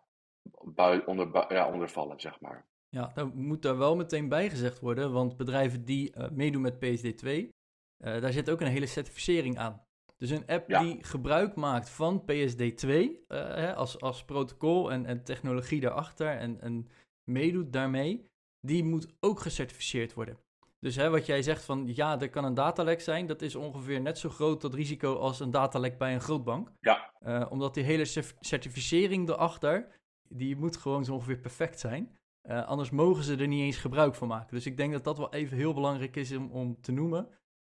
[0.63, 2.65] bui, onder, bui- ja, onder vallen, zeg maar.
[2.89, 6.75] Ja, daar moet daar wel meteen bij gezegd worden, want bedrijven die eh, meedoen met
[6.75, 9.83] PSD2, eh, daar zit ook een hele certificering aan.
[10.17, 10.79] Dus een app Ja.
[10.79, 16.61] die gebruik maakt van PSD2 eh, hè, als, als protocol en, en technologie daarachter en,
[16.61, 16.89] en
[17.23, 18.25] meedoet daarmee,
[18.59, 20.37] die moet ook gecertificeerd worden.
[20.85, 24.01] Dus hè, wat jij zegt van ja, er kan een datalek zijn, dat is ongeveer
[24.01, 26.71] net zo groot dat risico als een datalek bij een grootbank.
[26.79, 27.13] Ja.
[27.19, 32.17] Eh, omdat die hele cer- certificering erachter, die moet gewoon zo ongeveer perfect zijn.
[32.41, 34.55] Eh, anders mogen ze er niet eens gebruik van maken.
[34.55, 37.29] Dus ik denk dat dat wel even heel belangrijk is om, om te noemen.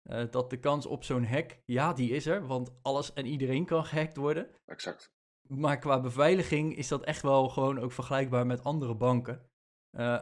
[0.10, 2.48] Eh, dat de kans op zo'n hack, ja, die is er.
[2.48, 4.48] Want alles en iedereen kan gehackt worden.
[4.66, 5.14] Exact.
[5.48, 9.50] Maar qua beveiliging is dat echt wel gewoon ook vergelijkbaar met andere banken.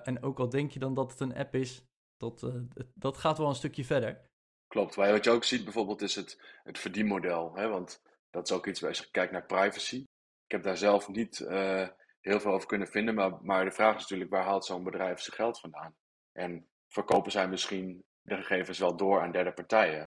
[0.04, 1.89] En ook al denk je dan dat het een app is,
[2.20, 4.28] dat, eh, dat gaat wel een stukje verder.
[4.68, 4.96] Klopt.
[4.96, 7.56] Waar je- Wat je ook ziet bijvoorbeeld is het, het verdienmodel.
[7.56, 7.68] Hè?
[7.68, 9.98] Want dat is ook iets waar je kijkt naar privacy.
[10.46, 11.88] Ik heb daar zelf niet eh,
[12.22, 13.16] heel veel over kunnen vinden.
[13.16, 15.96] Maar, maar de vraag is natuurlijk, waar haalt zo'n bedrijf zijn geld vandaan?
[16.32, 20.08] En verkopen zij misschien de gegevens wel door aan derde partijen?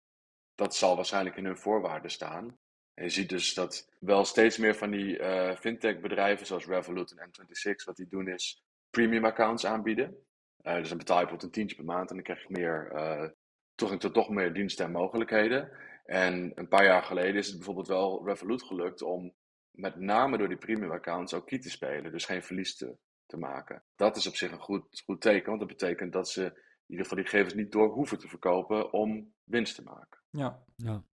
[0.56, 2.58] Dat zal waarschijnlijk in hun voorwaarden staan.
[2.93, 7.12] En je ziet dus dat wel steeds meer van die eh, fintech bedrijven zoals Revolut
[7.12, 10.27] en N26, wat die doen is premium accounts aanbieden.
[10.62, 12.91] Eh, dus dan betaal je bijvoorbeeld een tientje per maand en dan krijg je meer
[12.91, 13.30] eh,
[13.76, 15.72] toegang tot toch meer diensten en mogelijkheden.
[16.06, 19.34] En een paar jaar geleden is het bijvoorbeeld wel Revolut gelukt om
[19.72, 23.38] met name door die premium accounts ook key te spelen, dus geen verlies te, te
[23.38, 23.84] maken.
[23.96, 27.06] Dat is op zich een goed, goed teken, want dat betekent dat ze in ieder
[27.06, 30.20] geval die gegevens niet door hoeven te verkopen om winst te maken.
[30.30, 31.04] Ja, Ja,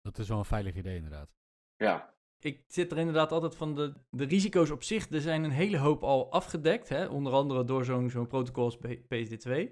[0.00, 1.28] dat is wel een veilig idee inderdaad.
[1.76, 5.10] Ja, ik zit er inderdaad altijd van de, de risico's op zich.
[5.10, 7.06] Er zijn een hele hoop al afgedekt, hè?
[7.06, 9.70] onder andere door zo'n zo'n protocol als P- PSD2.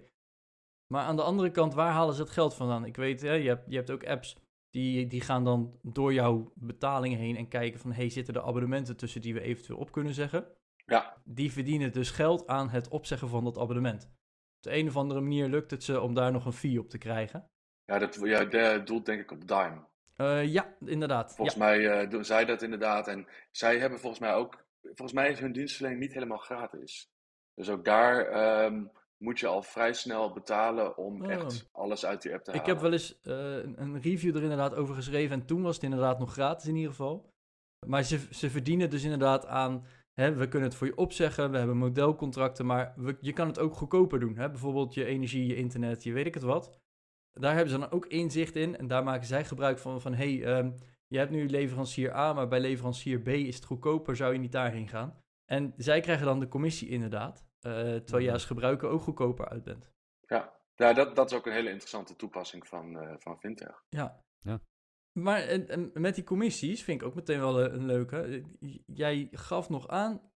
[0.86, 2.84] Maar aan de andere kant, waar halen ze het geld vandaan?
[2.84, 4.36] Ik weet, hè, je, hebt, je hebt ook apps
[4.70, 8.96] die, die gaan dan door jouw betaling heen en kijken van, hey, zitten er abonnementen
[8.96, 10.46] tussen die we eventueel op kunnen zeggen?
[10.86, 14.04] ja, Die verdienen dus geld aan het opzeggen van dat abonnement.
[14.04, 16.88] Op de een of andere manier lukt het ze om daar nog een fee op
[16.90, 17.50] te krijgen.
[17.84, 19.86] ja dat ja, doelt denk ik op Dime.
[20.16, 21.34] Eh, ja, inderdaad.
[21.34, 23.08] Volgens mij eh, doen zij dat inderdaad.
[23.08, 27.08] En zij hebben volgens mij ook, volgens mij is hun dienstverlening niet helemaal gratis.
[27.54, 28.84] Dus ook daar ehm,
[29.16, 31.30] moet je al vrij snel betalen om Oh.
[31.30, 32.72] echt alles uit die app te Ik halen.
[32.72, 35.84] heb wel eens eh, een, een review er inderdaad over geschreven en toen was het
[35.84, 37.32] inderdaad nog gratis in ieder geval.
[37.86, 41.58] Maar ze, ze verdienen dus inderdaad aan, hè, we kunnen het voor je opzeggen, we
[41.58, 44.36] hebben modelcontracten, maar we, je kan het ook goedkoper doen.
[44.36, 44.50] Hè?
[44.50, 46.78] Bijvoorbeeld je energie, je internet, je weet ik het wat.
[47.40, 50.44] Daar hebben ze dan ook inzicht in en daar maken zij gebruik van, van hey,
[50.44, 50.72] ehm,
[51.06, 54.52] je hebt nu leverancier A, maar bij leverancier B is het goedkoper, zou je niet
[54.52, 55.22] daarheen gaan?
[55.44, 58.32] En zij krijgen dan de commissie inderdaad, eh, terwijl je Mhm.
[58.32, 59.90] als gebruiker ook goedkoper uit bent.
[60.20, 63.84] Ja, ja dat, dat is ook een hele interessante toepassing van, eh, van Fintech.
[63.88, 64.22] Ja.
[64.38, 64.60] Ja.
[65.12, 68.20] Maar en, en met die commissies vind ik ook meteen wel een, een leuke.
[68.20, 70.30] Eh, Jij gaf nog aan,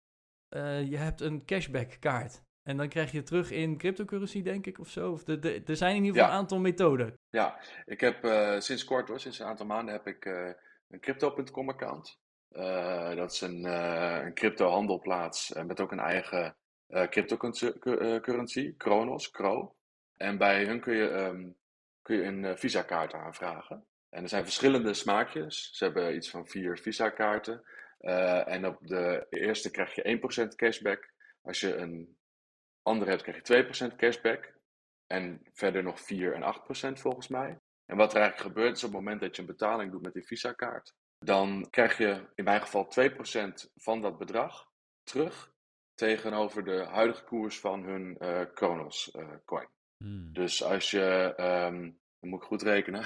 [0.48, 2.42] eh, je hebt een cashback kaart.
[2.68, 5.12] En dan krijg je terug in cryptocurrency, denk ik, of zo.
[5.12, 6.34] Of de, de, er zijn in ieder geval Ja.
[6.34, 7.18] een aantal methoden.
[7.30, 10.50] Ja, ik heb eh, sinds kort hoor, sinds een aantal maanden heb ik eh,
[10.88, 12.18] een crypto.com account.
[12.48, 13.64] Eh, dat is een,
[14.24, 16.56] een crypto handelplaats met ook een eigen
[17.10, 19.76] cryptocurrency, Kronos, Cro.
[20.16, 21.48] En bij hun kun je, ehm,
[22.02, 23.86] kun je een eh, Visa kaart aanvragen.
[24.08, 25.70] En er zijn verschillende smaakjes.
[25.72, 27.62] Ze hebben iets van vier Visa kaarten.
[27.98, 31.10] Eh, en op de eerste krijg je 1% cashback.
[31.42, 32.17] Als je een
[32.88, 34.56] andere hebt, krijg je 2% cashback.
[35.06, 36.42] En verder nog 4 en
[36.96, 37.58] 8% volgens mij.
[37.86, 40.12] En wat er eigenlijk gebeurt is op het moment dat je een betaling doet met
[40.12, 44.66] die Visa-kaart, dan krijg je in mijn geval 2% van dat bedrag
[45.02, 45.52] terug
[45.94, 49.68] tegenover de huidige koers van hun eh Kronos eh, coin.
[49.96, 50.32] Hmm.
[50.32, 53.04] Dus als je, ehm, dan moet ik goed rekenen,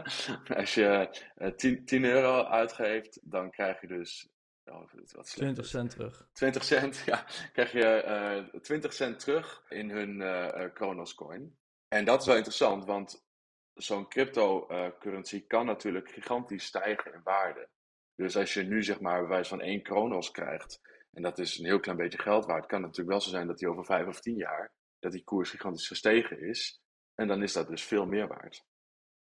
[0.60, 4.28] als je eh, 10, 10 euro uitgeeft, dan krijg je dus,
[4.64, 5.70] oh, wat slecht 20 is.
[5.70, 6.28] cent terug.
[6.32, 11.58] 20 cent, ja, krijg je eh 20 cent terug in hun eh, eh, Kronos coin.
[11.88, 13.26] En dat is wel interessant, want
[13.74, 17.68] zo'n cryptocurrency kan natuurlijk gigantisch stijgen in waarde.
[18.14, 20.80] Dus als je nu zeg maar bij wijze van één Kronos krijgt,
[21.12, 23.46] en dat is een heel klein beetje geld waard, kan het natuurlijk wel zo zijn
[23.46, 26.80] dat die over vijf of tien jaar, dat die koers gigantisch gestegen is.
[27.14, 28.64] En dan is dat dus veel meer waard.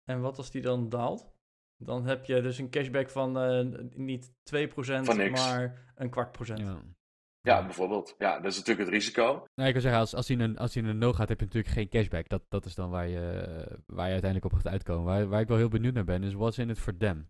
[0.05, 1.34] En wat als die dan daalt?
[1.77, 4.35] Dan heb je dus een cashback van eh, niet 2%,
[4.75, 5.47] Van niks.
[5.47, 6.59] maar een kwart procent.
[6.59, 6.83] Ja.
[7.41, 8.15] Ja, bijvoorbeeld.
[8.19, 9.23] Ja, dat is natuurlijk het risico.
[9.55, 11.29] Nou, ik wil zeggen, als, als hij in een, als hij in een no gaat,
[11.29, 12.29] heb je natuurlijk geen cashback.
[12.29, 13.21] Dat, dat is dan waar je,
[13.87, 15.05] waar je uiteindelijk op gaat uitkomen.
[15.05, 17.29] Waar, waar ik wel heel benieuwd naar ben, is what's in it for them?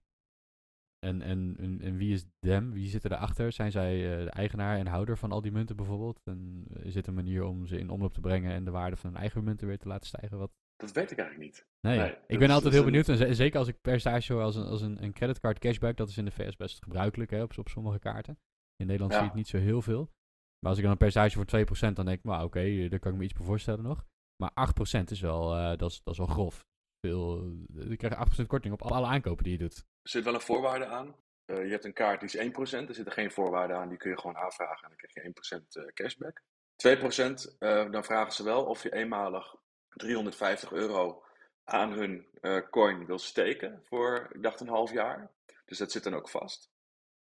[0.99, 2.73] En, en, en, en wie is them?
[2.73, 3.53] Wie zit erachter?
[3.53, 6.21] Zijn zij eh, de eigenaar en houder van al die munten bijvoorbeeld?
[6.25, 9.11] En is dit een manier om ze in omloop te brengen en de waarde van
[9.11, 10.39] hun eigen munten weer te laten stijgen?
[10.39, 10.53] Wat?
[10.77, 11.67] Dat weet ik eigenlijk niet.
[11.81, 13.09] Nee, Nee, ik ben altijd heel een- benieuwd.
[13.09, 15.97] En ze- zeker als ik percentage hoor als een, als een, een creditcard cashback.
[15.97, 18.39] Dat is in de VS best gebruikelijk hè, op, op sommige kaarten.
[18.77, 19.19] In Nederland Ja.
[19.19, 20.11] zie het niet zo heel veel.
[20.59, 23.13] Maar als ik dan een percentage voor 2%, dan denk ik, nou oké, daar kan
[23.13, 24.05] ik me iets bij voorstellen nog.
[24.43, 26.65] Maar 8% is wel, eh, dat, is, dat is wel grof.
[27.07, 27.39] Veel,
[27.77, 29.77] eh, je krijgt 8% korting op alle aankopen die je doet.
[29.77, 31.15] Er zit wel een voorwaarde aan.
[31.45, 34.11] Eh, je hebt een kaart die is 1%, er zitten geen voorwaarden aan, die kun
[34.11, 36.43] je gewoon aanvragen en dan krijg je 1% eh, cashback.
[36.77, 39.57] 2% eh, dan vragen ze wel of je eenmalig
[39.95, 41.23] 350 euro
[41.65, 45.31] aan hun eh, coin wil steken voor, ik dacht, een half jaar.
[45.65, 46.73] Dus dat zit dan ook vast.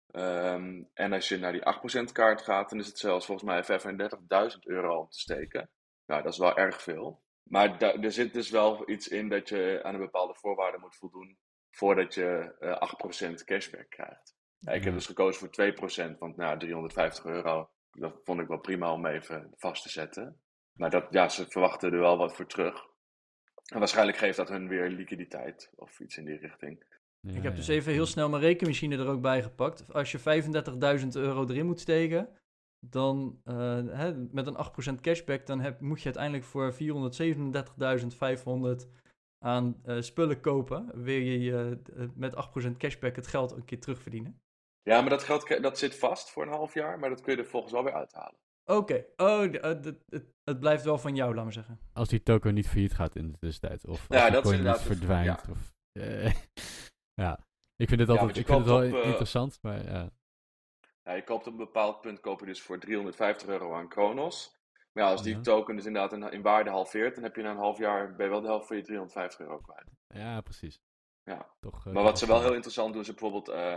[0.08, 3.64] Ehm, en als je naar die 8% kaart gaat, dan is het zelfs volgens mij
[3.64, 5.70] 35.000 euro om te steken.
[6.06, 7.22] Nou, dat is wel erg veel.
[7.44, 11.38] Maar er zit dus wel iets in dat je aan een bepaalde voorwaarde moet voldoen
[11.72, 14.36] voordat je eh 8% cashback krijgt.
[14.58, 14.98] Ja, ik heb Ja.
[14.98, 19.54] dus gekozen voor 2%, want nou, 350 euro, dat vond ik wel prima om even
[19.56, 20.43] vast te zetten.
[20.74, 22.86] Maar dat, ja, ze verwachten er wel wat voor terug.
[23.66, 26.84] En waarschijnlijk geeft dat hun weer liquiditeit of iets in die richting.
[27.20, 27.74] Ja, Ik heb dus ja.
[27.74, 29.94] even heel snel mijn rekenmachine er ook bij gepakt.
[29.94, 30.20] Als je
[31.00, 32.30] 35.000 euro erin moet steken,
[32.80, 33.56] dan eh,
[33.88, 36.78] hè, met een 8% cashback, dan heb, moet je uiteindelijk voor 437.500
[39.40, 41.04] aan eh, spullen kopen.
[41.04, 42.36] Wil je je eh, met
[42.70, 44.42] 8% cashback het geld een keer terugverdienen?
[44.82, 47.42] Ja, maar dat geld dat zit vast voor een half jaar, maar dat kun je
[47.42, 48.40] er volgens wel weer uithalen.
[48.66, 51.80] Oké, oh, de- eh, de- het, het blijft wel van jou, laat maar zeggen.
[51.94, 53.88] Als die token niet failliet gaat in de tussentijd.
[53.88, 55.26] Of als Ja, die coin niet verdwijnt.
[55.46, 55.52] ja.
[55.52, 56.34] Of, eh,
[57.24, 57.40] ja,
[57.76, 59.60] ik vind het altijd ik vind het wel op, eh, interessant.
[59.62, 60.10] Maar ja,
[61.04, 64.56] Ja, je koopt op een bepaald punt koop je dus voor 350 euro aan Kronos.
[64.92, 65.42] Maar ja, als die Ja.
[65.42, 68.26] token dus inderdaad in, in waarde halveert, dan heb je na een half jaar ben
[68.26, 69.90] je wel de helft van je 350 euro kwijt.
[70.08, 70.82] ja, precies.
[71.24, 71.50] Ja.
[71.60, 73.74] Toch, Maar wat ze wel wel- heel interessant doen, is bijvoorbeeld eh,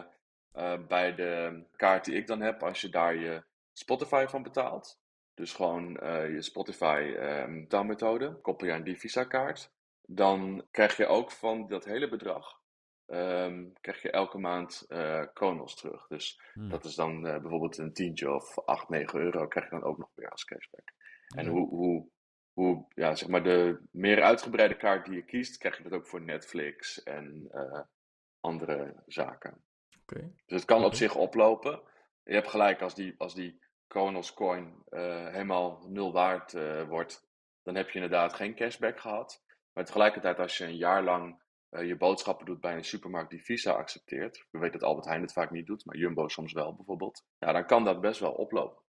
[0.53, 3.45] eh, bij de kaart die ik dan heb, als je daar je
[3.79, 5.01] Spotify van betaalt.
[5.35, 7.15] Dus gewoon eh, je Spotify
[7.49, 9.73] betaalmethode, koppel je aan die Visa-kaart.
[10.03, 12.61] Dan krijg je ook van dat hele bedrag,
[13.07, 16.07] ehm, krijg je elke maand eh Kronos terug.
[16.07, 16.69] Dus Hmm.
[16.69, 19.99] dat is dan eh, bijvoorbeeld een tientje of 8, 9 euro krijg je dan ook
[19.99, 20.93] nog weer als cashback.
[21.35, 22.09] En hoe, hoe,
[22.53, 26.07] hoe, ja, zeg maar, de meer uitgebreide kaart die je kiest, krijg je dat ook
[26.07, 27.51] voor Netflix en
[28.41, 29.65] andere zaken.
[30.03, 30.33] Oké.
[30.47, 31.81] Dus het kan op zich oplopen.
[32.25, 37.29] Je hebt gelijk, als die, als die Kronos coin eh, helemaal nul waard eh, wordt,
[37.63, 39.45] dan heb je inderdaad geen cashback gehad.
[39.73, 43.45] Maar tegelijkertijd, als je een jaar lang eh, je boodschappen doet bij een supermarkt die
[43.45, 46.75] Visa accepteert, ik weet dat Albert Heijn het vaak niet doet, maar Jumbo soms wel
[46.77, 48.83] bijvoorbeeld, ja, dan kan dat best wel oplopen.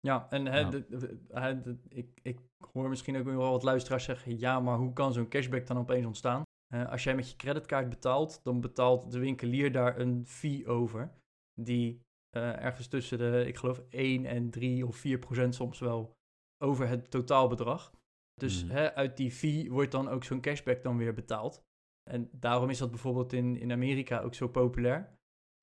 [0.00, 0.70] Ja, en hè, Ja.
[0.70, 2.38] de- de- hè, de- ik, ik
[2.72, 6.06] hoor misschien ook wel wat luisteraars zeggen: ja, maar hoe kan zo'n cashback dan opeens
[6.06, 6.42] ontstaan?
[6.88, 11.12] Als jij met je creditcard betaalt, dan betaalt de winkelier daar een fee over.
[11.54, 12.00] Die
[12.30, 16.14] eh, ergens tussen de, ik geloof, 1 en 3 of 4 procent soms wel
[16.62, 17.92] over het totaalbedrag.
[18.34, 18.72] Dus Mhm.
[18.72, 21.64] hè, uit die fee wordt dan ook zo'n cashback dan weer betaald.
[22.10, 25.14] En daarom is dat bijvoorbeeld in, in Amerika ook zo populair.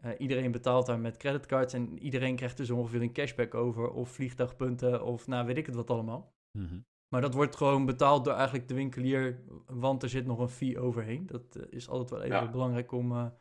[0.03, 3.91] Eh, iedereen betaalt daar met creditcards en iedereen krijgt dus ongeveer een cashback over.
[3.91, 6.33] Of vliegtuigpunten of nou weet ik het wat allemaal.
[6.57, 6.79] Mhm.
[7.07, 10.79] Maar dat wordt gewoon betaald door eigenlijk de winkelier, want er zit nog een fee
[10.79, 11.25] overheen.
[11.25, 12.51] Dat eh, is altijd wel even Ja.
[12.51, 13.33] belangrijk om,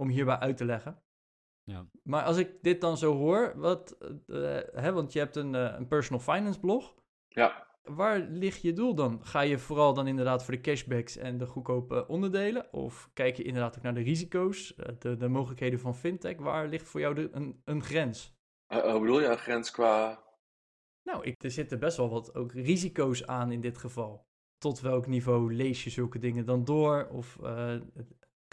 [0.00, 1.02] om hierbij uit te leggen.
[1.64, 1.86] Ja.
[2.02, 3.96] Maar als ik dit dan zo hoor, wat,
[4.26, 6.94] eh, hè, want je hebt een, eh, een personal finance blog.
[7.28, 9.20] Ja, Waar ligt je doel dan?
[9.22, 12.72] Ga je vooral dan inderdaad voor de cashbacks en de goedkope onderdelen?
[12.72, 16.36] Of kijk je inderdaad ook naar de risico's, eh, de, de mogelijkheden van fintech?
[16.36, 18.38] Waar ligt voor jou de, een, een grens?
[18.66, 20.24] Eh, hoe bedoel je een grens qua...
[21.02, 24.28] Nou, ik, er zitten best wel wat ook risico's aan in dit geval.
[24.58, 27.08] Tot welk niveau lees je zulke dingen dan door?
[27.08, 27.76] Of eh,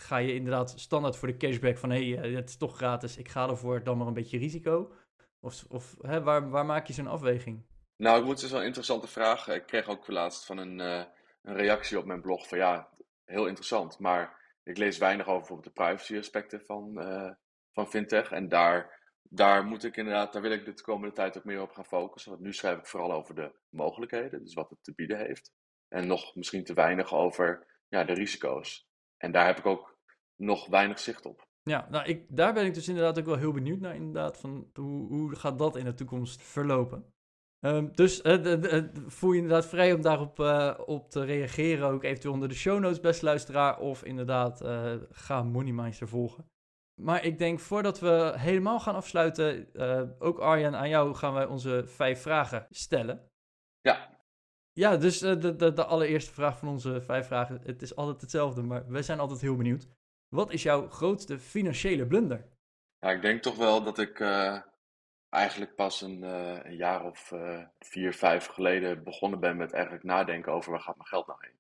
[0.02, 1.90] ga je inderdaad standaard voor de cashback van...
[1.90, 4.92] hé, hey, het is toch gratis, ik ga ervoor, dan maar een beetje risico?
[5.40, 7.66] Of, of hè, waar, waar maak je zo'n afweging?
[7.98, 9.48] Nou, ik moet zeggen, wel een interessante vraag.
[9.48, 11.04] Ik kreeg ook laatst van een, eh,
[11.42, 12.90] een reactie op mijn blog van ja,
[13.26, 17.32] heel interessant, maar ik lees weinig over de privacy aspecten van, eh,
[17.72, 18.32] van fintech.
[18.32, 21.72] En daar, daar moet ik inderdaad, daar wil ik de komende tijd ook meer op
[21.72, 22.32] gaan focussen.
[22.32, 25.52] Want nu schrijf ik vooral over de mogelijkheden, dus wat het te bieden heeft.
[25.88, 28.87] En nog misschien te weinig over ja, de risico's.
[29.18, 29.98] En daar heb ik ook
[30.36, 31.46] nog weinig zicht op.
[31.62, 34.70] Ja, nou, ik, daar ben ik dus inderdaad ook wel heel benieuwd naar, inderdaad, van
[34.74, 37.14] hoe, hoe gaat dat in de toekomst verlopen?
[37.60, 42.04] Ehm, dus eh, de- voel je inderdaad vrij om daarop eh, op te reageren, ook
[42.04, 46.50] eventueel onder de show notes, beste luisteraar, of inderdaad, eh, ga Moneymeister volgen.
[47.02, 51.46] Maar ik denk, voordat we helemaal gaan afsluiten, eh, ook Arjan, aan jou gaan wij
[51.46, 53.30] onze vijf vragen stellen.
[54.78, 58.22] Ja, dus eh, de, de, de allereerste vraag van onze vijf vragen, het is altijd
[58.22, 59.88] hetzelfde, maar wij zijn altijd heel benieuwd.
[60.30, 62.46] Wat is jouw grootste financiële blunder?
[63.00, 64.62] Ja, ik denk toch wel dat ik eh,
[65.30, 67.34] eigenlijk pas een, eh, een jaar of
[67.80, 71.60] vier, vijf geleden begonnen ben met eigenlijk nadenken over waar gaat mijn geld nou heen.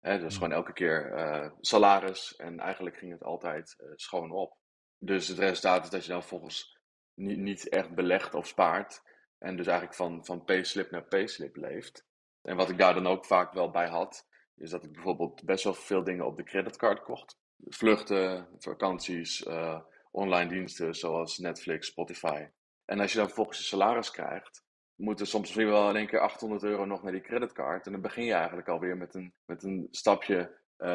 [0.00, 4.56] Hè, dus gewoon elke keer salaris en eigenlijk ging het altijd schoon op.
[4.98, 6.78] Dus het resultaat is dat je dan volgens
[7.14, 9.02] niet, niet echt belegt of spaart.
[9.38, 12.08] En dus eigenlijk van, van payslip naar payslip leeft.
[12.42, 14.26] En wat ik daar dan ook vaak wel bij had,
[14.56, 17.38] is dat ik bijvoorbeeld best wel veel dingen op de creditcard kocht.
[17.68, 19.80] Vluchten, vakanties, uh,
[20.10, 22.46] online diensten zoals Netflix, Spotify.
[22.84, 24.64] En als je dan vervolgens je salaris krijgt,
[24.94, 27.86] moet er soms misschien wel in één keer 800 euro nog naar die creditcard.
[27.86, 30.88] En dan begin je eigenlijk alweer met een, met een stapje, uh,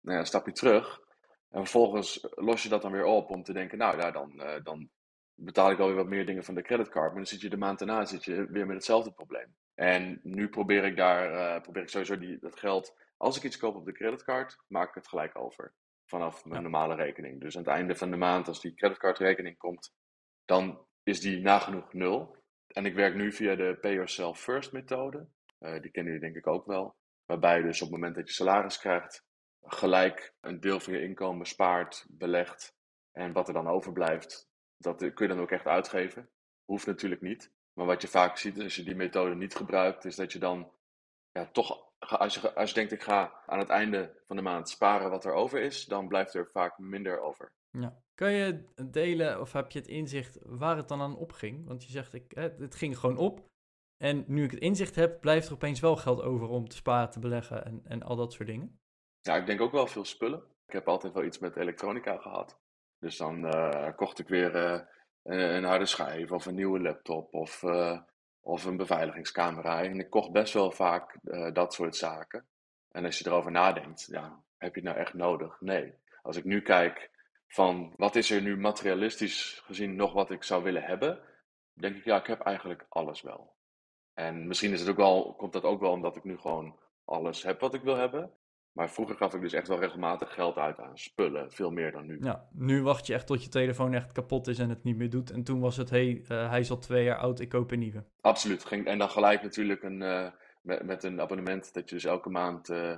[0.00, 1.00] nou ja, stapje terug.
[1.50, 4.54] En vervolgens los je dat dan weer op om te denken, nou ja, dan, uh,
[4.62, 4.90] dan
[5.34, 7.06] betaal ik alweer wat meer dingen van de creditcard.
[7.06, 9.54] Maar dan zit je de maand daarna zit je weer met hetzelfde probleem.
[9.80, 13.56] En nu probeer ik daar, uh, probeer ik sowieso die, dat geld, als ik iets
[13.56, 15.74] koop op de creditcard, maak ik het gelijk over.
[16.04, 17.40] Vanaf mijn normale rekening.
[17.40, 19.94] Dus aan het einde van de maand, als die creditcardrekening komt,
[20.44, 22.36] dan is die nagenoeg nul.
[22.66, 25.26] En ik werk nu via de Pay Yourself First methode.
[25.60, 26.96] Uh, die kennen jullie denk ik ook wel.
[27.24, 29.24] Waarbij je dus op het moment dat je salaris krijgt,
[29.60, 32.74] gelijk een deel van je inkomen spaart, belegt.
[33.12, 36.30] En wat er dan overblijft, dat kun je dan ook echt uitgeven.
[36.64, 37.52] Hoeft natuurlijk niet.
[37.80, 40.70] Maar wat je vaak ziet, als je die methode niet gebruikt, is dat je dan
[41.32, 44.68] ja, toch, als je, als je denkt ik ga aan het einde van de maand
[44.68, 47.52] sparen wat er over is, dan blijft er vaak minder over.
[47.70, 48.02] Ja.
[48.14, 51.66] Kan je delen of heb je het inzicht waar het dan aan opging?
[51.66, 53.48] Want je zegt, ik, het ging gewoon op.
[53.96, 57.10] En nu ik het inzicht heb, blijft er opeens wel geld over om te sparen,
[57.10, 58.80] te beleggen en, en al dat soort dingen.
[59.20, 60.42] Ja, ik denk ook wel veel spullen.
[60.66, 62.60] Ik heb altijd wel iets met elektronica gehad.
[62.98, 64.80] Dus dan uh, kocht ik weer uh,
[65.22, 68.00] een harde schijf of een nieuwe laptop of, uh,
[68.40, 69.82] of een beveiligingscamera.
[69.82, 71.18] En ik kocht best wel vaak
[71.52, 72.46] dat soort zaken.
[72.90, 75.60] En als je erover nadenkt, ja, heb je het nou echt nodig?
[75.60, 75.94] Nee.
[76.22, 77.10] Als ik nu kijk
[77.48, 81.20] van wat is er nu materialistisch gezien nog wat ik zou willen hebben,
[81.72, 83.54] denk ik ja, ik heb eigenlijk alles wel.
[84.14, 87.42] En misschien is het ook wel, komt dat ook wel omdat ik nu gewoon alles
[87.42, 88.32] heb wat ik wil hebben.
[88.72, 92.06] Maar vroeger gaf ik dus echt wel regelmatig geld uit aan spullen, veel meer dan
[92.06, 92.18] nu.
[92.22, 95.10] Ja, nu wacht je echt tot je telefoon echt kapot is en het niet meer
[95.10, 95.30] doet.
[95.30, 97.78] En toen was het, hey, uh, hij is al twee jaar oud, ik koop een
[97.78, 98.04] nieuwe.
[98.20, 98.64] Absoluut.
[98.64, 100.30] Ging, en dan gelijk natuurlijk een, uh,
[100.62, 102.96] met, met een abonnement dat je dus elke maand uh,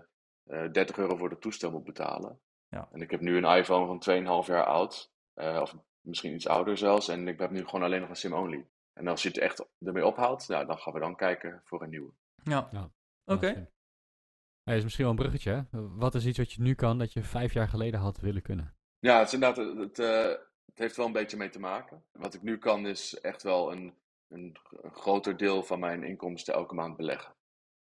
[0.72, 2.40] 30 euro voor de toestel moet betalen.
[2.68, 2.88] Ja.
[2.92, 6.76] En ik heb nu een iPhone van 2,5 jaar oud, eh, of misschien iets ouder
[6.76, 7.08] zelfs.
[7.08, 8.66] En ik heb nu gewoon alleen nog een SIM-only.
[8.92, 11.90] En als je het echt ermee ophoudt, nou, dan gaan we dan kijken voor een
[11.90, 12.12] nieuwe.
[12.42, 12.90] Ja, Ja.
[13.24, 13.70] oké.
[14.64, 15.50] Hey, is misschien wel een bruggetje.
[15.70, 15.88] Hè?
[15.96, 18.74] Wat is iets wat je nu kan dat je vijf jaar geleden had willen kunnen?
[18.98, 20.26] Ja, het is inderdaad, het, uh,
[20.66, 22.04] het heeft wel een beetje mee te maken.
[22.12, 23.94] Wat ik nu kan is echt wel een,
[24.28, 27.34] een, een, groter deel van mijn inkomsten elke maand beleggen.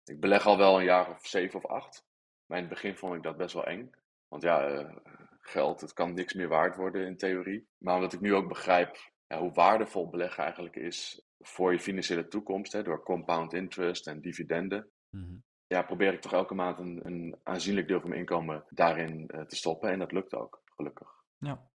[0.03, 2.05] Ik beleg al wel een jaar of zeven of acht.
[2.45, 3.91] Maar in het begin vond ik dat best wel eng.
[4.27, 4.95] Want ja, uh,
[5.39, 7.67] geld, het kan niks meer waard worden in theorie.
[7.77, 12.27] Maar omdat ik nu ook begrijp ja, hoe waardevol beleggen eigenlijk is voor je financiële
[12.27, 14.91] toekomst, hè, door compound interest en dividenden.
[15.09, 15.43] Mm -hmm
[15.73, 19.41] ja, probeer ik toch elke maand een, een aanzienlijk deel van mijn inkomen daarin uh,
[19.41, 19.89] te stoppen.
[19.89, 21.07] En dat lukt ook, gelukkig.
[21.37, 21.67] Ja.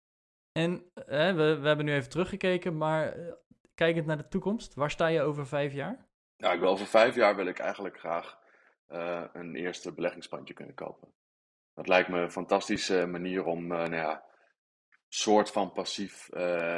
[0.52, 3.32] En uh, we, we hebben nu even teruggekeken, maar uh,
[3.74, 6.06] kijkend naar de toekomst, waar sta je over vijf jaar?
[6.36, 8.46] Nou, ik wil over vijf jaar wil ik eigenlijk graag
[9.32, 11.08] een eerste beleggingspandje kunnen kopen.
[11.74, 14.24] Dat lijkt me een fantastische manier om, nou ja,
[15.08, 16.28] soort van passief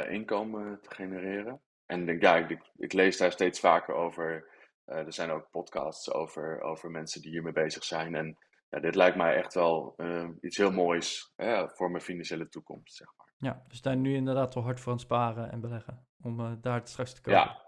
[0.09, 1.61] inkomen te genereren.
[1.85, 4.50] En denk, ja, ik, ik lees daar steeds vaker over uh,
[4.91, 8.15] er zijn ook podcasts over, over mensen die hiermee bezig zijn.
[8.15, 8.37] En
[8.69, 12.95] ja, dit lijkt mij echt wel uh, iets heel moois uh, voor mijn financiële toekomst,
[12.95, 13.29] zeg maar.
[13.37, 16.07] Ja, dus daar nu inderdaad wel hard voor aan het sparen en beleggen.
[16.21, 17.39] Om daar straks te komen.
[17.39, 17.61] Ja.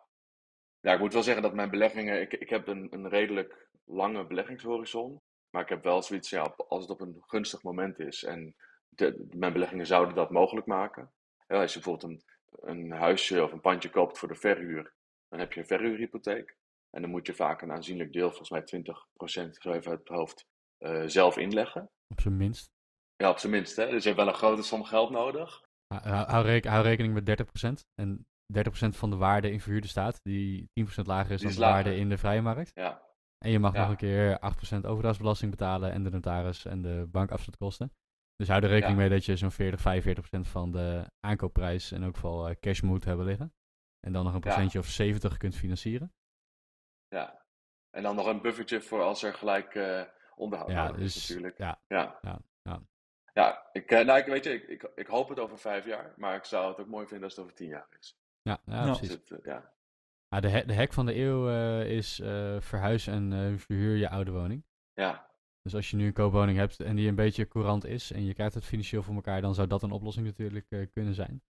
[0.80, 2.22] ja, ik moet wel zeggen dat mijn beleggingen...
[2.22, 5.22] Ik, ik heb een, een redelijk lange beleggingshorizon.
[5.50, 8.24] Maar ik heb wel zoiets, ja, als het op een gunstig moment is...
[8.24, 8.56] en
[8.90, 11.12] de, mijn beleggingen zouden dat mogelijk maken.
[11.48, 12.24] Ja, als je bijvoorbeeld een,
[12.70, 14.94] een huisje of een pandje koopt voor de verhuur...
[15.30, 16.56] dan heb je een verhuurhypotheek.
[16.96, 20.08] En dan moet je vaak een aanzienlijk deel, volgens mij 20%, zo even uit het
[20.08, 20.46] hoofd,
[20.80, 21.90] uh, zelf inleggen.
[22.08, 22.72] Op zijn minst.
[23.16, 23.76] Ja, op zijn minst.
[23.76, 23.90] Hè?
[23.90, 25.62] Dus je hebt wel een grote som geld nodig.
[25.88, 27.84] Hou, hou, reken, hou rekening met 30%.
[27.96, 28.28] En
[28.60, 32.10] 30% van de waarde in verhuurde staat, die 10% lager is dan de waarde in
[32.10, 32.72] de vrije markt.
[32.74, 33.02] Ja.
[33.38, 33.82] En je mag ja.
[33.82, 34.40] nog een keer
[34.80, 37.92] 8% overdrachtsbelasting betalen en de notaris en de bankafzetkosten.
[38.36, 39.02] Dus hou er rekening Ja.
[39.02, 43.06] mee dat je zo'n 40, 45% van de aankoopprijs en ook wel eh, cash moet
[43.06, 43.54] hebben liggen.
[44.00, 44.50] En dan nog een Ja.
[44.50, 46.14] procentje of 70 kunt financieren.
[47.14, 47.42] Ja.
[47.92, 50.02] En dan nog een buffertje voor als er gelijk eh,
[50.36, 51.58] onderhoud Ja, nodig is dus natuurlijk.
[51.58, 52.20] ja, Ja.
[52.22, 52.82] ja, ja.
[53.34, 56.14] Ja, ik, eh, nou, ik, weet je, ik, ik, ik hoop het over vijf jaar,
[56.18, 58.18] maar ik zou het ook mooi vinden als het over tien jaar is.
[58.42, 58.86] Ja, ja, Ja.
[58.86, 59.16] Dus precies.
[59.16, 59.72] het, eh, ja.
[60.30, 63.96] Ja, de, he- de hack van de eeuw eh, is eh, verhuis en eh, verhuur
[63.96, 64.64] je oude woning.
[64.94, 65.30] ja,
[65.62, 68.34] Dus als je nu een koopwoning hebt en die een beetje courant is en je
[68.34, 71.44] krijgt het financieel voor elkaar, dan zou dat een oplossing natuurlijk eh, kunnen zijn.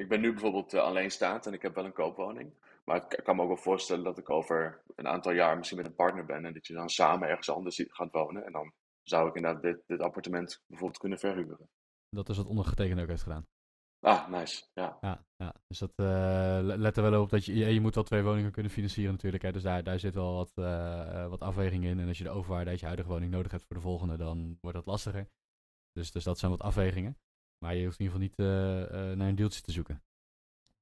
[0.00, 2.52] Ik ben nu bijvoorbeeld eh, alleenstaand en ik heb wel een koopwoning.
[2.84, 5.86] Maar ik, kan me ook wel voorstellen dat ik over een aantal jaar misschien met
[5.86, 8.44] een partner ben en dat je dan samen ergens anders gaat wonen.
[8.44, 8.72] En dan
[9.02, 11.68] zou ik inderdaad dit, dit appartement bijvoorbeeld kunnen verhuren.
[12.08, 13.46] Dat is wat ondergetekende ook heeft gedaan.
[14.00, 14.64] Ah, nice.
[14.74, 14.98] Ja.
[15.00, 15.54] Ja, ja.
[15.66, 16.06] dus dat eh,
[16.62, 19.42] le- let er wel op dat je, je, moet wel twee woningen kunnen financieren natuurlijk.
[19.42, 19.52] Hè.
[19.52, 22.00] Dus daar, daar zit wel wat, eh, wat afweging in.
[22.00, 24.58] En als je de overwaarde uit je huidige woning nodig hebt voor de volgende, dan
[24.60, 25.28] wordt dat lastiger.
[25.92, 27.16] Dus, dus dat zijn wat afwegingen.
[27.64, 30.02] Maar je hoeft in ieder geval niet eh, eh, naar een deeltje te zoeken.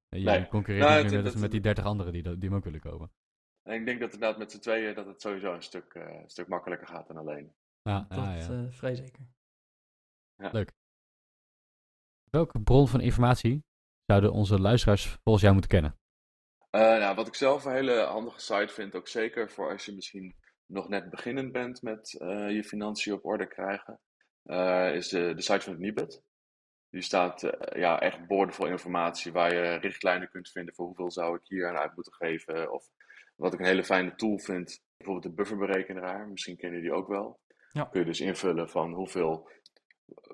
[0.08, 0.48] Je Nee.
[0.48, 2.80] concurreert Nou, niet meer met, dat- met die 30 anderen die, die hem ook willen
[2.80, 3.10] kopen.
[3.62, 6.28] En ik denk dat inderdaad met z'n tweeën dat het sowieso een stuk, eh, een
[6.30, 7.54] stuk makkelijker gaat dan alleen.
[7.82, 8.48] Ja, Dat ja, ja.
[8.50, 9.26] eh, vrij zeker.
[12.30, 13.64] Welke bron van informatie
[14.06, 15.96] zouden onze luisteraars volgens jou moeten kennen?
[16.70, 19.94] Eh, nou, wat ik zelf een hele handige site vind, ook zeker voor als je
[19.94, 24.00] misschien nog net beginnend bent met eh, je financiën op orde krijgen,
[24.42, 26.22] eh, is de, de site van het Nibud.
[26.90, 31.36] Die staat eh, ja, echt boordevol informatie waar je richtlijnen kunt vinden voor hoeveel zou
[31.36, 32.72] ik hier aan uit moeten geven.
[32.72, 32.90] Of
[33.36, 36.28] wat ik een hele fijne tool vind, bijvoorbeeld de bufferberekenaar.
[36.28, 37.40] Misschien ken je die ook wel.
[37.72, 37.84] Ja.
[37.84, 39.48] Kun je dus invullen van hoeveel,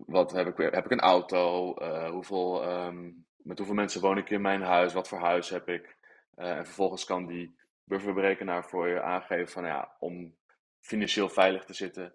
[0.07, 4.31] wat heb ik, heb ik een auto, eh, hoeveel, ehm, met hoeveel mensen woon ik
[4.31, 5.97] in mijn huis, wat voor huis heb ik.
[6.35, 10.37] Eh, en vervolgens kan die bufferberekenaar voor je aangeven van ja, om
[10.81, 12.15] financieel veilig te zitten,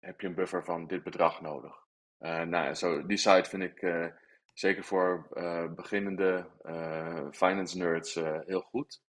[0.00, 1.86] heb je een buffer van dit bedrag nodig.
[2.18, 4.06] Eh, nou, zo, die site vind ik eh,
[4.52, 6.46] zeker voor eh, beginnende
[7.32, 8.14] finance nerds
[8.44, 9.02] heel goed.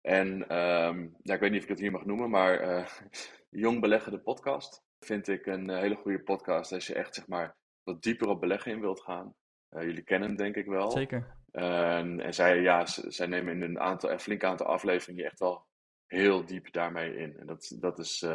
[0.00, 2.88] En ehm, ja, ik weet niet of ik het hier mag noemen, maar
[3.50, 7.56] Jong Beleggen de podcast vind ik een hele goede podcast als je echt zeg maar
[7.82, 9.34] wat dieper op beleggen in wilt gaan.
[9.68, 10.90] Jullie kennen hem denk ik wel.
[10.90, 11.36] Zeker.
[11.50, 15.66] En, en zij, ja, zij nemen in een, aantal, een flink aantal afleveringen echt wel
[16.06, 17.38] heel diep daarmee in.
[17.38, 18.26] En dat, dat is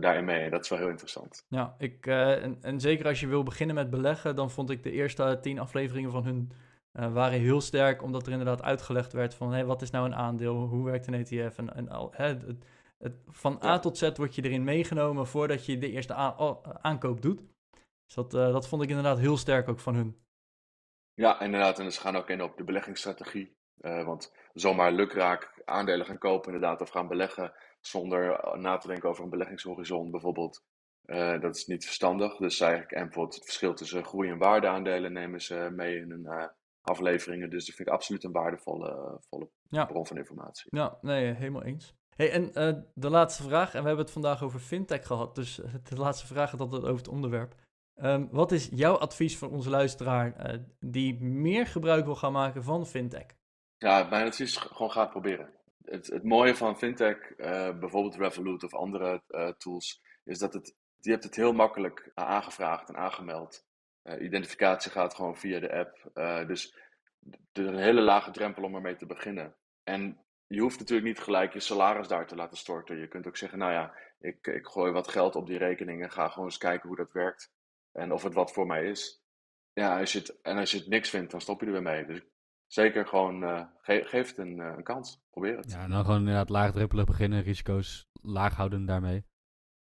[0.00, 0.40] daarin mee.
[0.40, 1.44] En dat is wel heel interessant.
[1.48, 4.82] Ja, ik, eh, en, en zeker als je wil beginnen met beleggen, dan vond ik
[4.82, 6.52] de eerste tien afleveringen van hun
[6.92, 10.14] eh, waren heel sterk, omdat er inderdaad uitgelegd werd van hé, wat is nou een
[10.14, 12.64] aandeel, hoe werkt een ETF en, en al, hè, het,
[12.98, 16.14] het, van A tot Z word je erin meegenomen voordat je de eerste
[16.80, 17.40] aankoop doet.
[18.06, 20.16] Dus dat, dat vond ik inderdaad heel sterk ook van hun.
[21.14, 21.78] Ja, inderdaad.
[21.78, 23.56] En ze gaan ook in op de beleggingsstrategie.
[23.80, 27.52] Want zomaar lukraak aandelen gaan kopen inderdaad of gaan beleggen
[27.90, 30.62] zonder eh, na te denken over een beleggingshorizon bijvoorbeeld.
[31.02, 32.36] eh, dat is niet verstandig.
[32.36, 36.26] Dus eigenlijk, en bijvoorbeeld het verschil tussen groei- en waardeaandelen nemen ze mee in hun
[36.26, 36.46] eh,
[36.80, 37.50] afleveringen.
[37.50, 39.84] Dus dat vind ik absoluut een waardevolle volle Ja.
[39.84, 40.66] bron van informatie.
[40.76, 41.94] Ja, nee, helemaal eens.
[42.16, 42.52] Hey, en
[42.94, 46.50] de laatste vraag, en we hebben het vandaag over fintech gehad, dus de laatste vraag
[46.50, 47.54] gaat altijd over het onderwerp.
[47.94, 52.86] Ehm, wat is jouw advies voor onze luisteraar die meer gebruik wil gaan maken van
[52.86, 53.26] fintech?
[53.76, 55.50] Ja, mijn advies is gewoon ga het proberen.
[55.90, 61.10] Het, mooie van fintech, eh, bijvoorbeeld Revolut of andere eh, tools, is dat het, je
[61.10, 63.66] hebt het heel makkelijk eh, aangevraagd en aangemeld.
[64.02, 66.10] Eh, identificatie gaat gewoon via de app.
[66.46, 66.76] dus
[67.52, 69.56] er is een hele lage drempel om ermee te beginnen.
[69.84, 72.98] En je hoeft natuurlijk niet gelijk je salaris daar te laten storten.
[72.98, 76.10] Je kunt ook zeggen, nou ja, ik, ik gooi wat geld op die rekening en
[76.10, 77.52] ga gewoon eens kijken hoe dat werkt.
[77.92, 79.22] En of het wat voor mij is.
[79.72, 81.82] Ja, als je het, en als je het niks vindt, dan stop je er weer
[81.82, 82.06] mee.
[82.06, 82.20] Dus
[82.72, 85.20] zeker gewoon, eh, ge- geef het een, eh, een kans.
[85.30, 85.70] Probeer het.
[85.70, 89.24] Ja, en dan gewoon inderdaad laagdrempelig beginnen, risico's laag houden daarmee.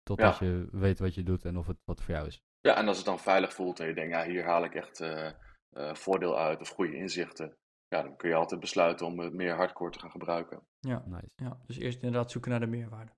[0.02, 0.46] Totdat Ja.
[0.46, 2.42] je weet wat je doet en of het wat voor jou is.
[2.60, 5.00] Ja, en als het dan veilig voelt en je denkt, ja, hier haal ik echt
[5.00, 5.26] eh,
[5.70, 7.56] eh, voordeel uit of goede inzichten.
[7.88, 10.66] Ja, dan kun je altijd besluiten om het meer hardcore te gaan gebruiken.
[10.80, 11.30] Ja, Nice.
[11.36, 13.12] ja, dus eerst inderdaad zoeken naar de meerwaarde.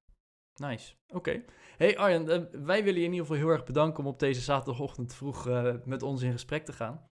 [0.55, 1.45] Nice, oké.
[1.77, 2.25] Hey Arjen,
[2.65, 5.75] wij willen je in ieder geval heel erg bedanken om op deze zaterdagochtend vroeg eh,
[5.85, 7.11] met ons in gesprek te gaan.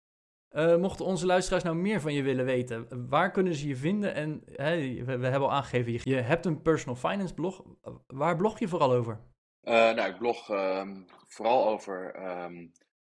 [0.51, 4.15] Eh, mochten onze luisteraars nou meer van je willen weten, waar kunnen ze je vinden?
[4.15, 7.63] En we, hebben al aangegeven, je, hebt een personal finance blog.
[8.07, 9.21] Waar blog je vooral over?
[9.61, 12.67] Eh, nou, ik blog ehm, vooral over ehm,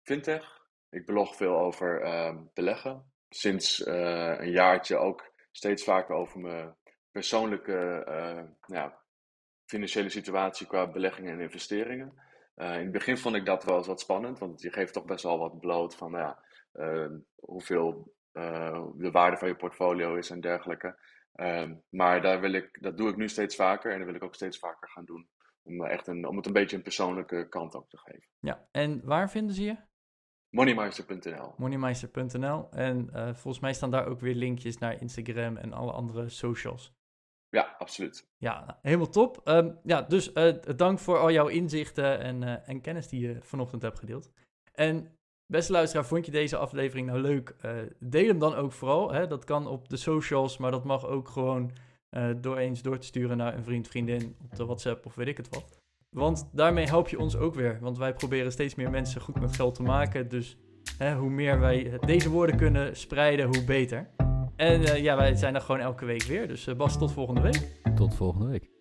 [0.02, 0.62] fintech.
[0.90, 3.12] Ik blog veel over ehm, beleggen.
[3.28, 6.76] Sinds eh, een jaartje ook steeds vaker over mijn
[7.10, 8.04] persoonlijke
[9.64, 12.22] financiële situatie qua beleggingen en investeringen.
[12.56, 15.24] In het begin vond ik dat wel eens wat spannend, want je geeft toch best
[15.24, 16.44] wel wat bloot van nou ja,
[17.34, 20.98] hoeveel eh, de waarde van je portfolio is en dergelijke.
[21.32, 24.24] Ehm, maar daar wil ik, dat doe ik nu steeds vaker en dat wil ik
[24.24, 25.28] ook steeds vaker gaan doen.
[25.62, 28.28] Om, echt een, om het een beetje een persoonlijke kant ook te geven.
[28.38, 29.76] Ja, en waar vinden ze je?
[30.48, 31.54] Moneymeister.nl.
[31.56, 32.70] Moneymeister.nl.
[32.70, 36.94] En eh, volgens mij staan daar ook weer linkjes naar Instagram en alle andere socials.
[37.48, 38.28] Ja, absoluut.
[38.36, 39.40] Ja, helemaal top.
[39.44, 43.82] Ehm, ja, dus eh, dank voor al jouw inzichten en, en kennis die je vanochtend
[43.82, 44.30] hebt gedeeld.
[44.72, 45.18] En
[45.56, 47.54] beste luisteraar, vond je deze aflevering nou leuk?
[47.60, 49.12] Eh, deel hem dan ook vooral.
[49.12, 49.26] Hè?
[49.26, 51.70] Dat kan op de socials, maar dat mag ook gewoon
[52.10, 55.28] eh, door eens door te sturen naar een vriend, vriendin op de WhatsApp of weet
[55.28, 55.82] ik het wat.
[56.10, 57.78] Want daarmee help je ons ook weer.
[57.80, 60.28] Want wij proberen steeds meer mensen goed met geld te maken.
[60.28, 60.56] Dus
[60.98, 64.10] hè, hoe meer wij deze woorden kunnen spreiden, hoe beter.
[64.56, 66.48] En eh, ja, wij zijn er gewoon elke week weer.
[66.48, 67.68] Dus eh, Bas, tot volgende week.
[67.94, 68.73] Tot volgende week.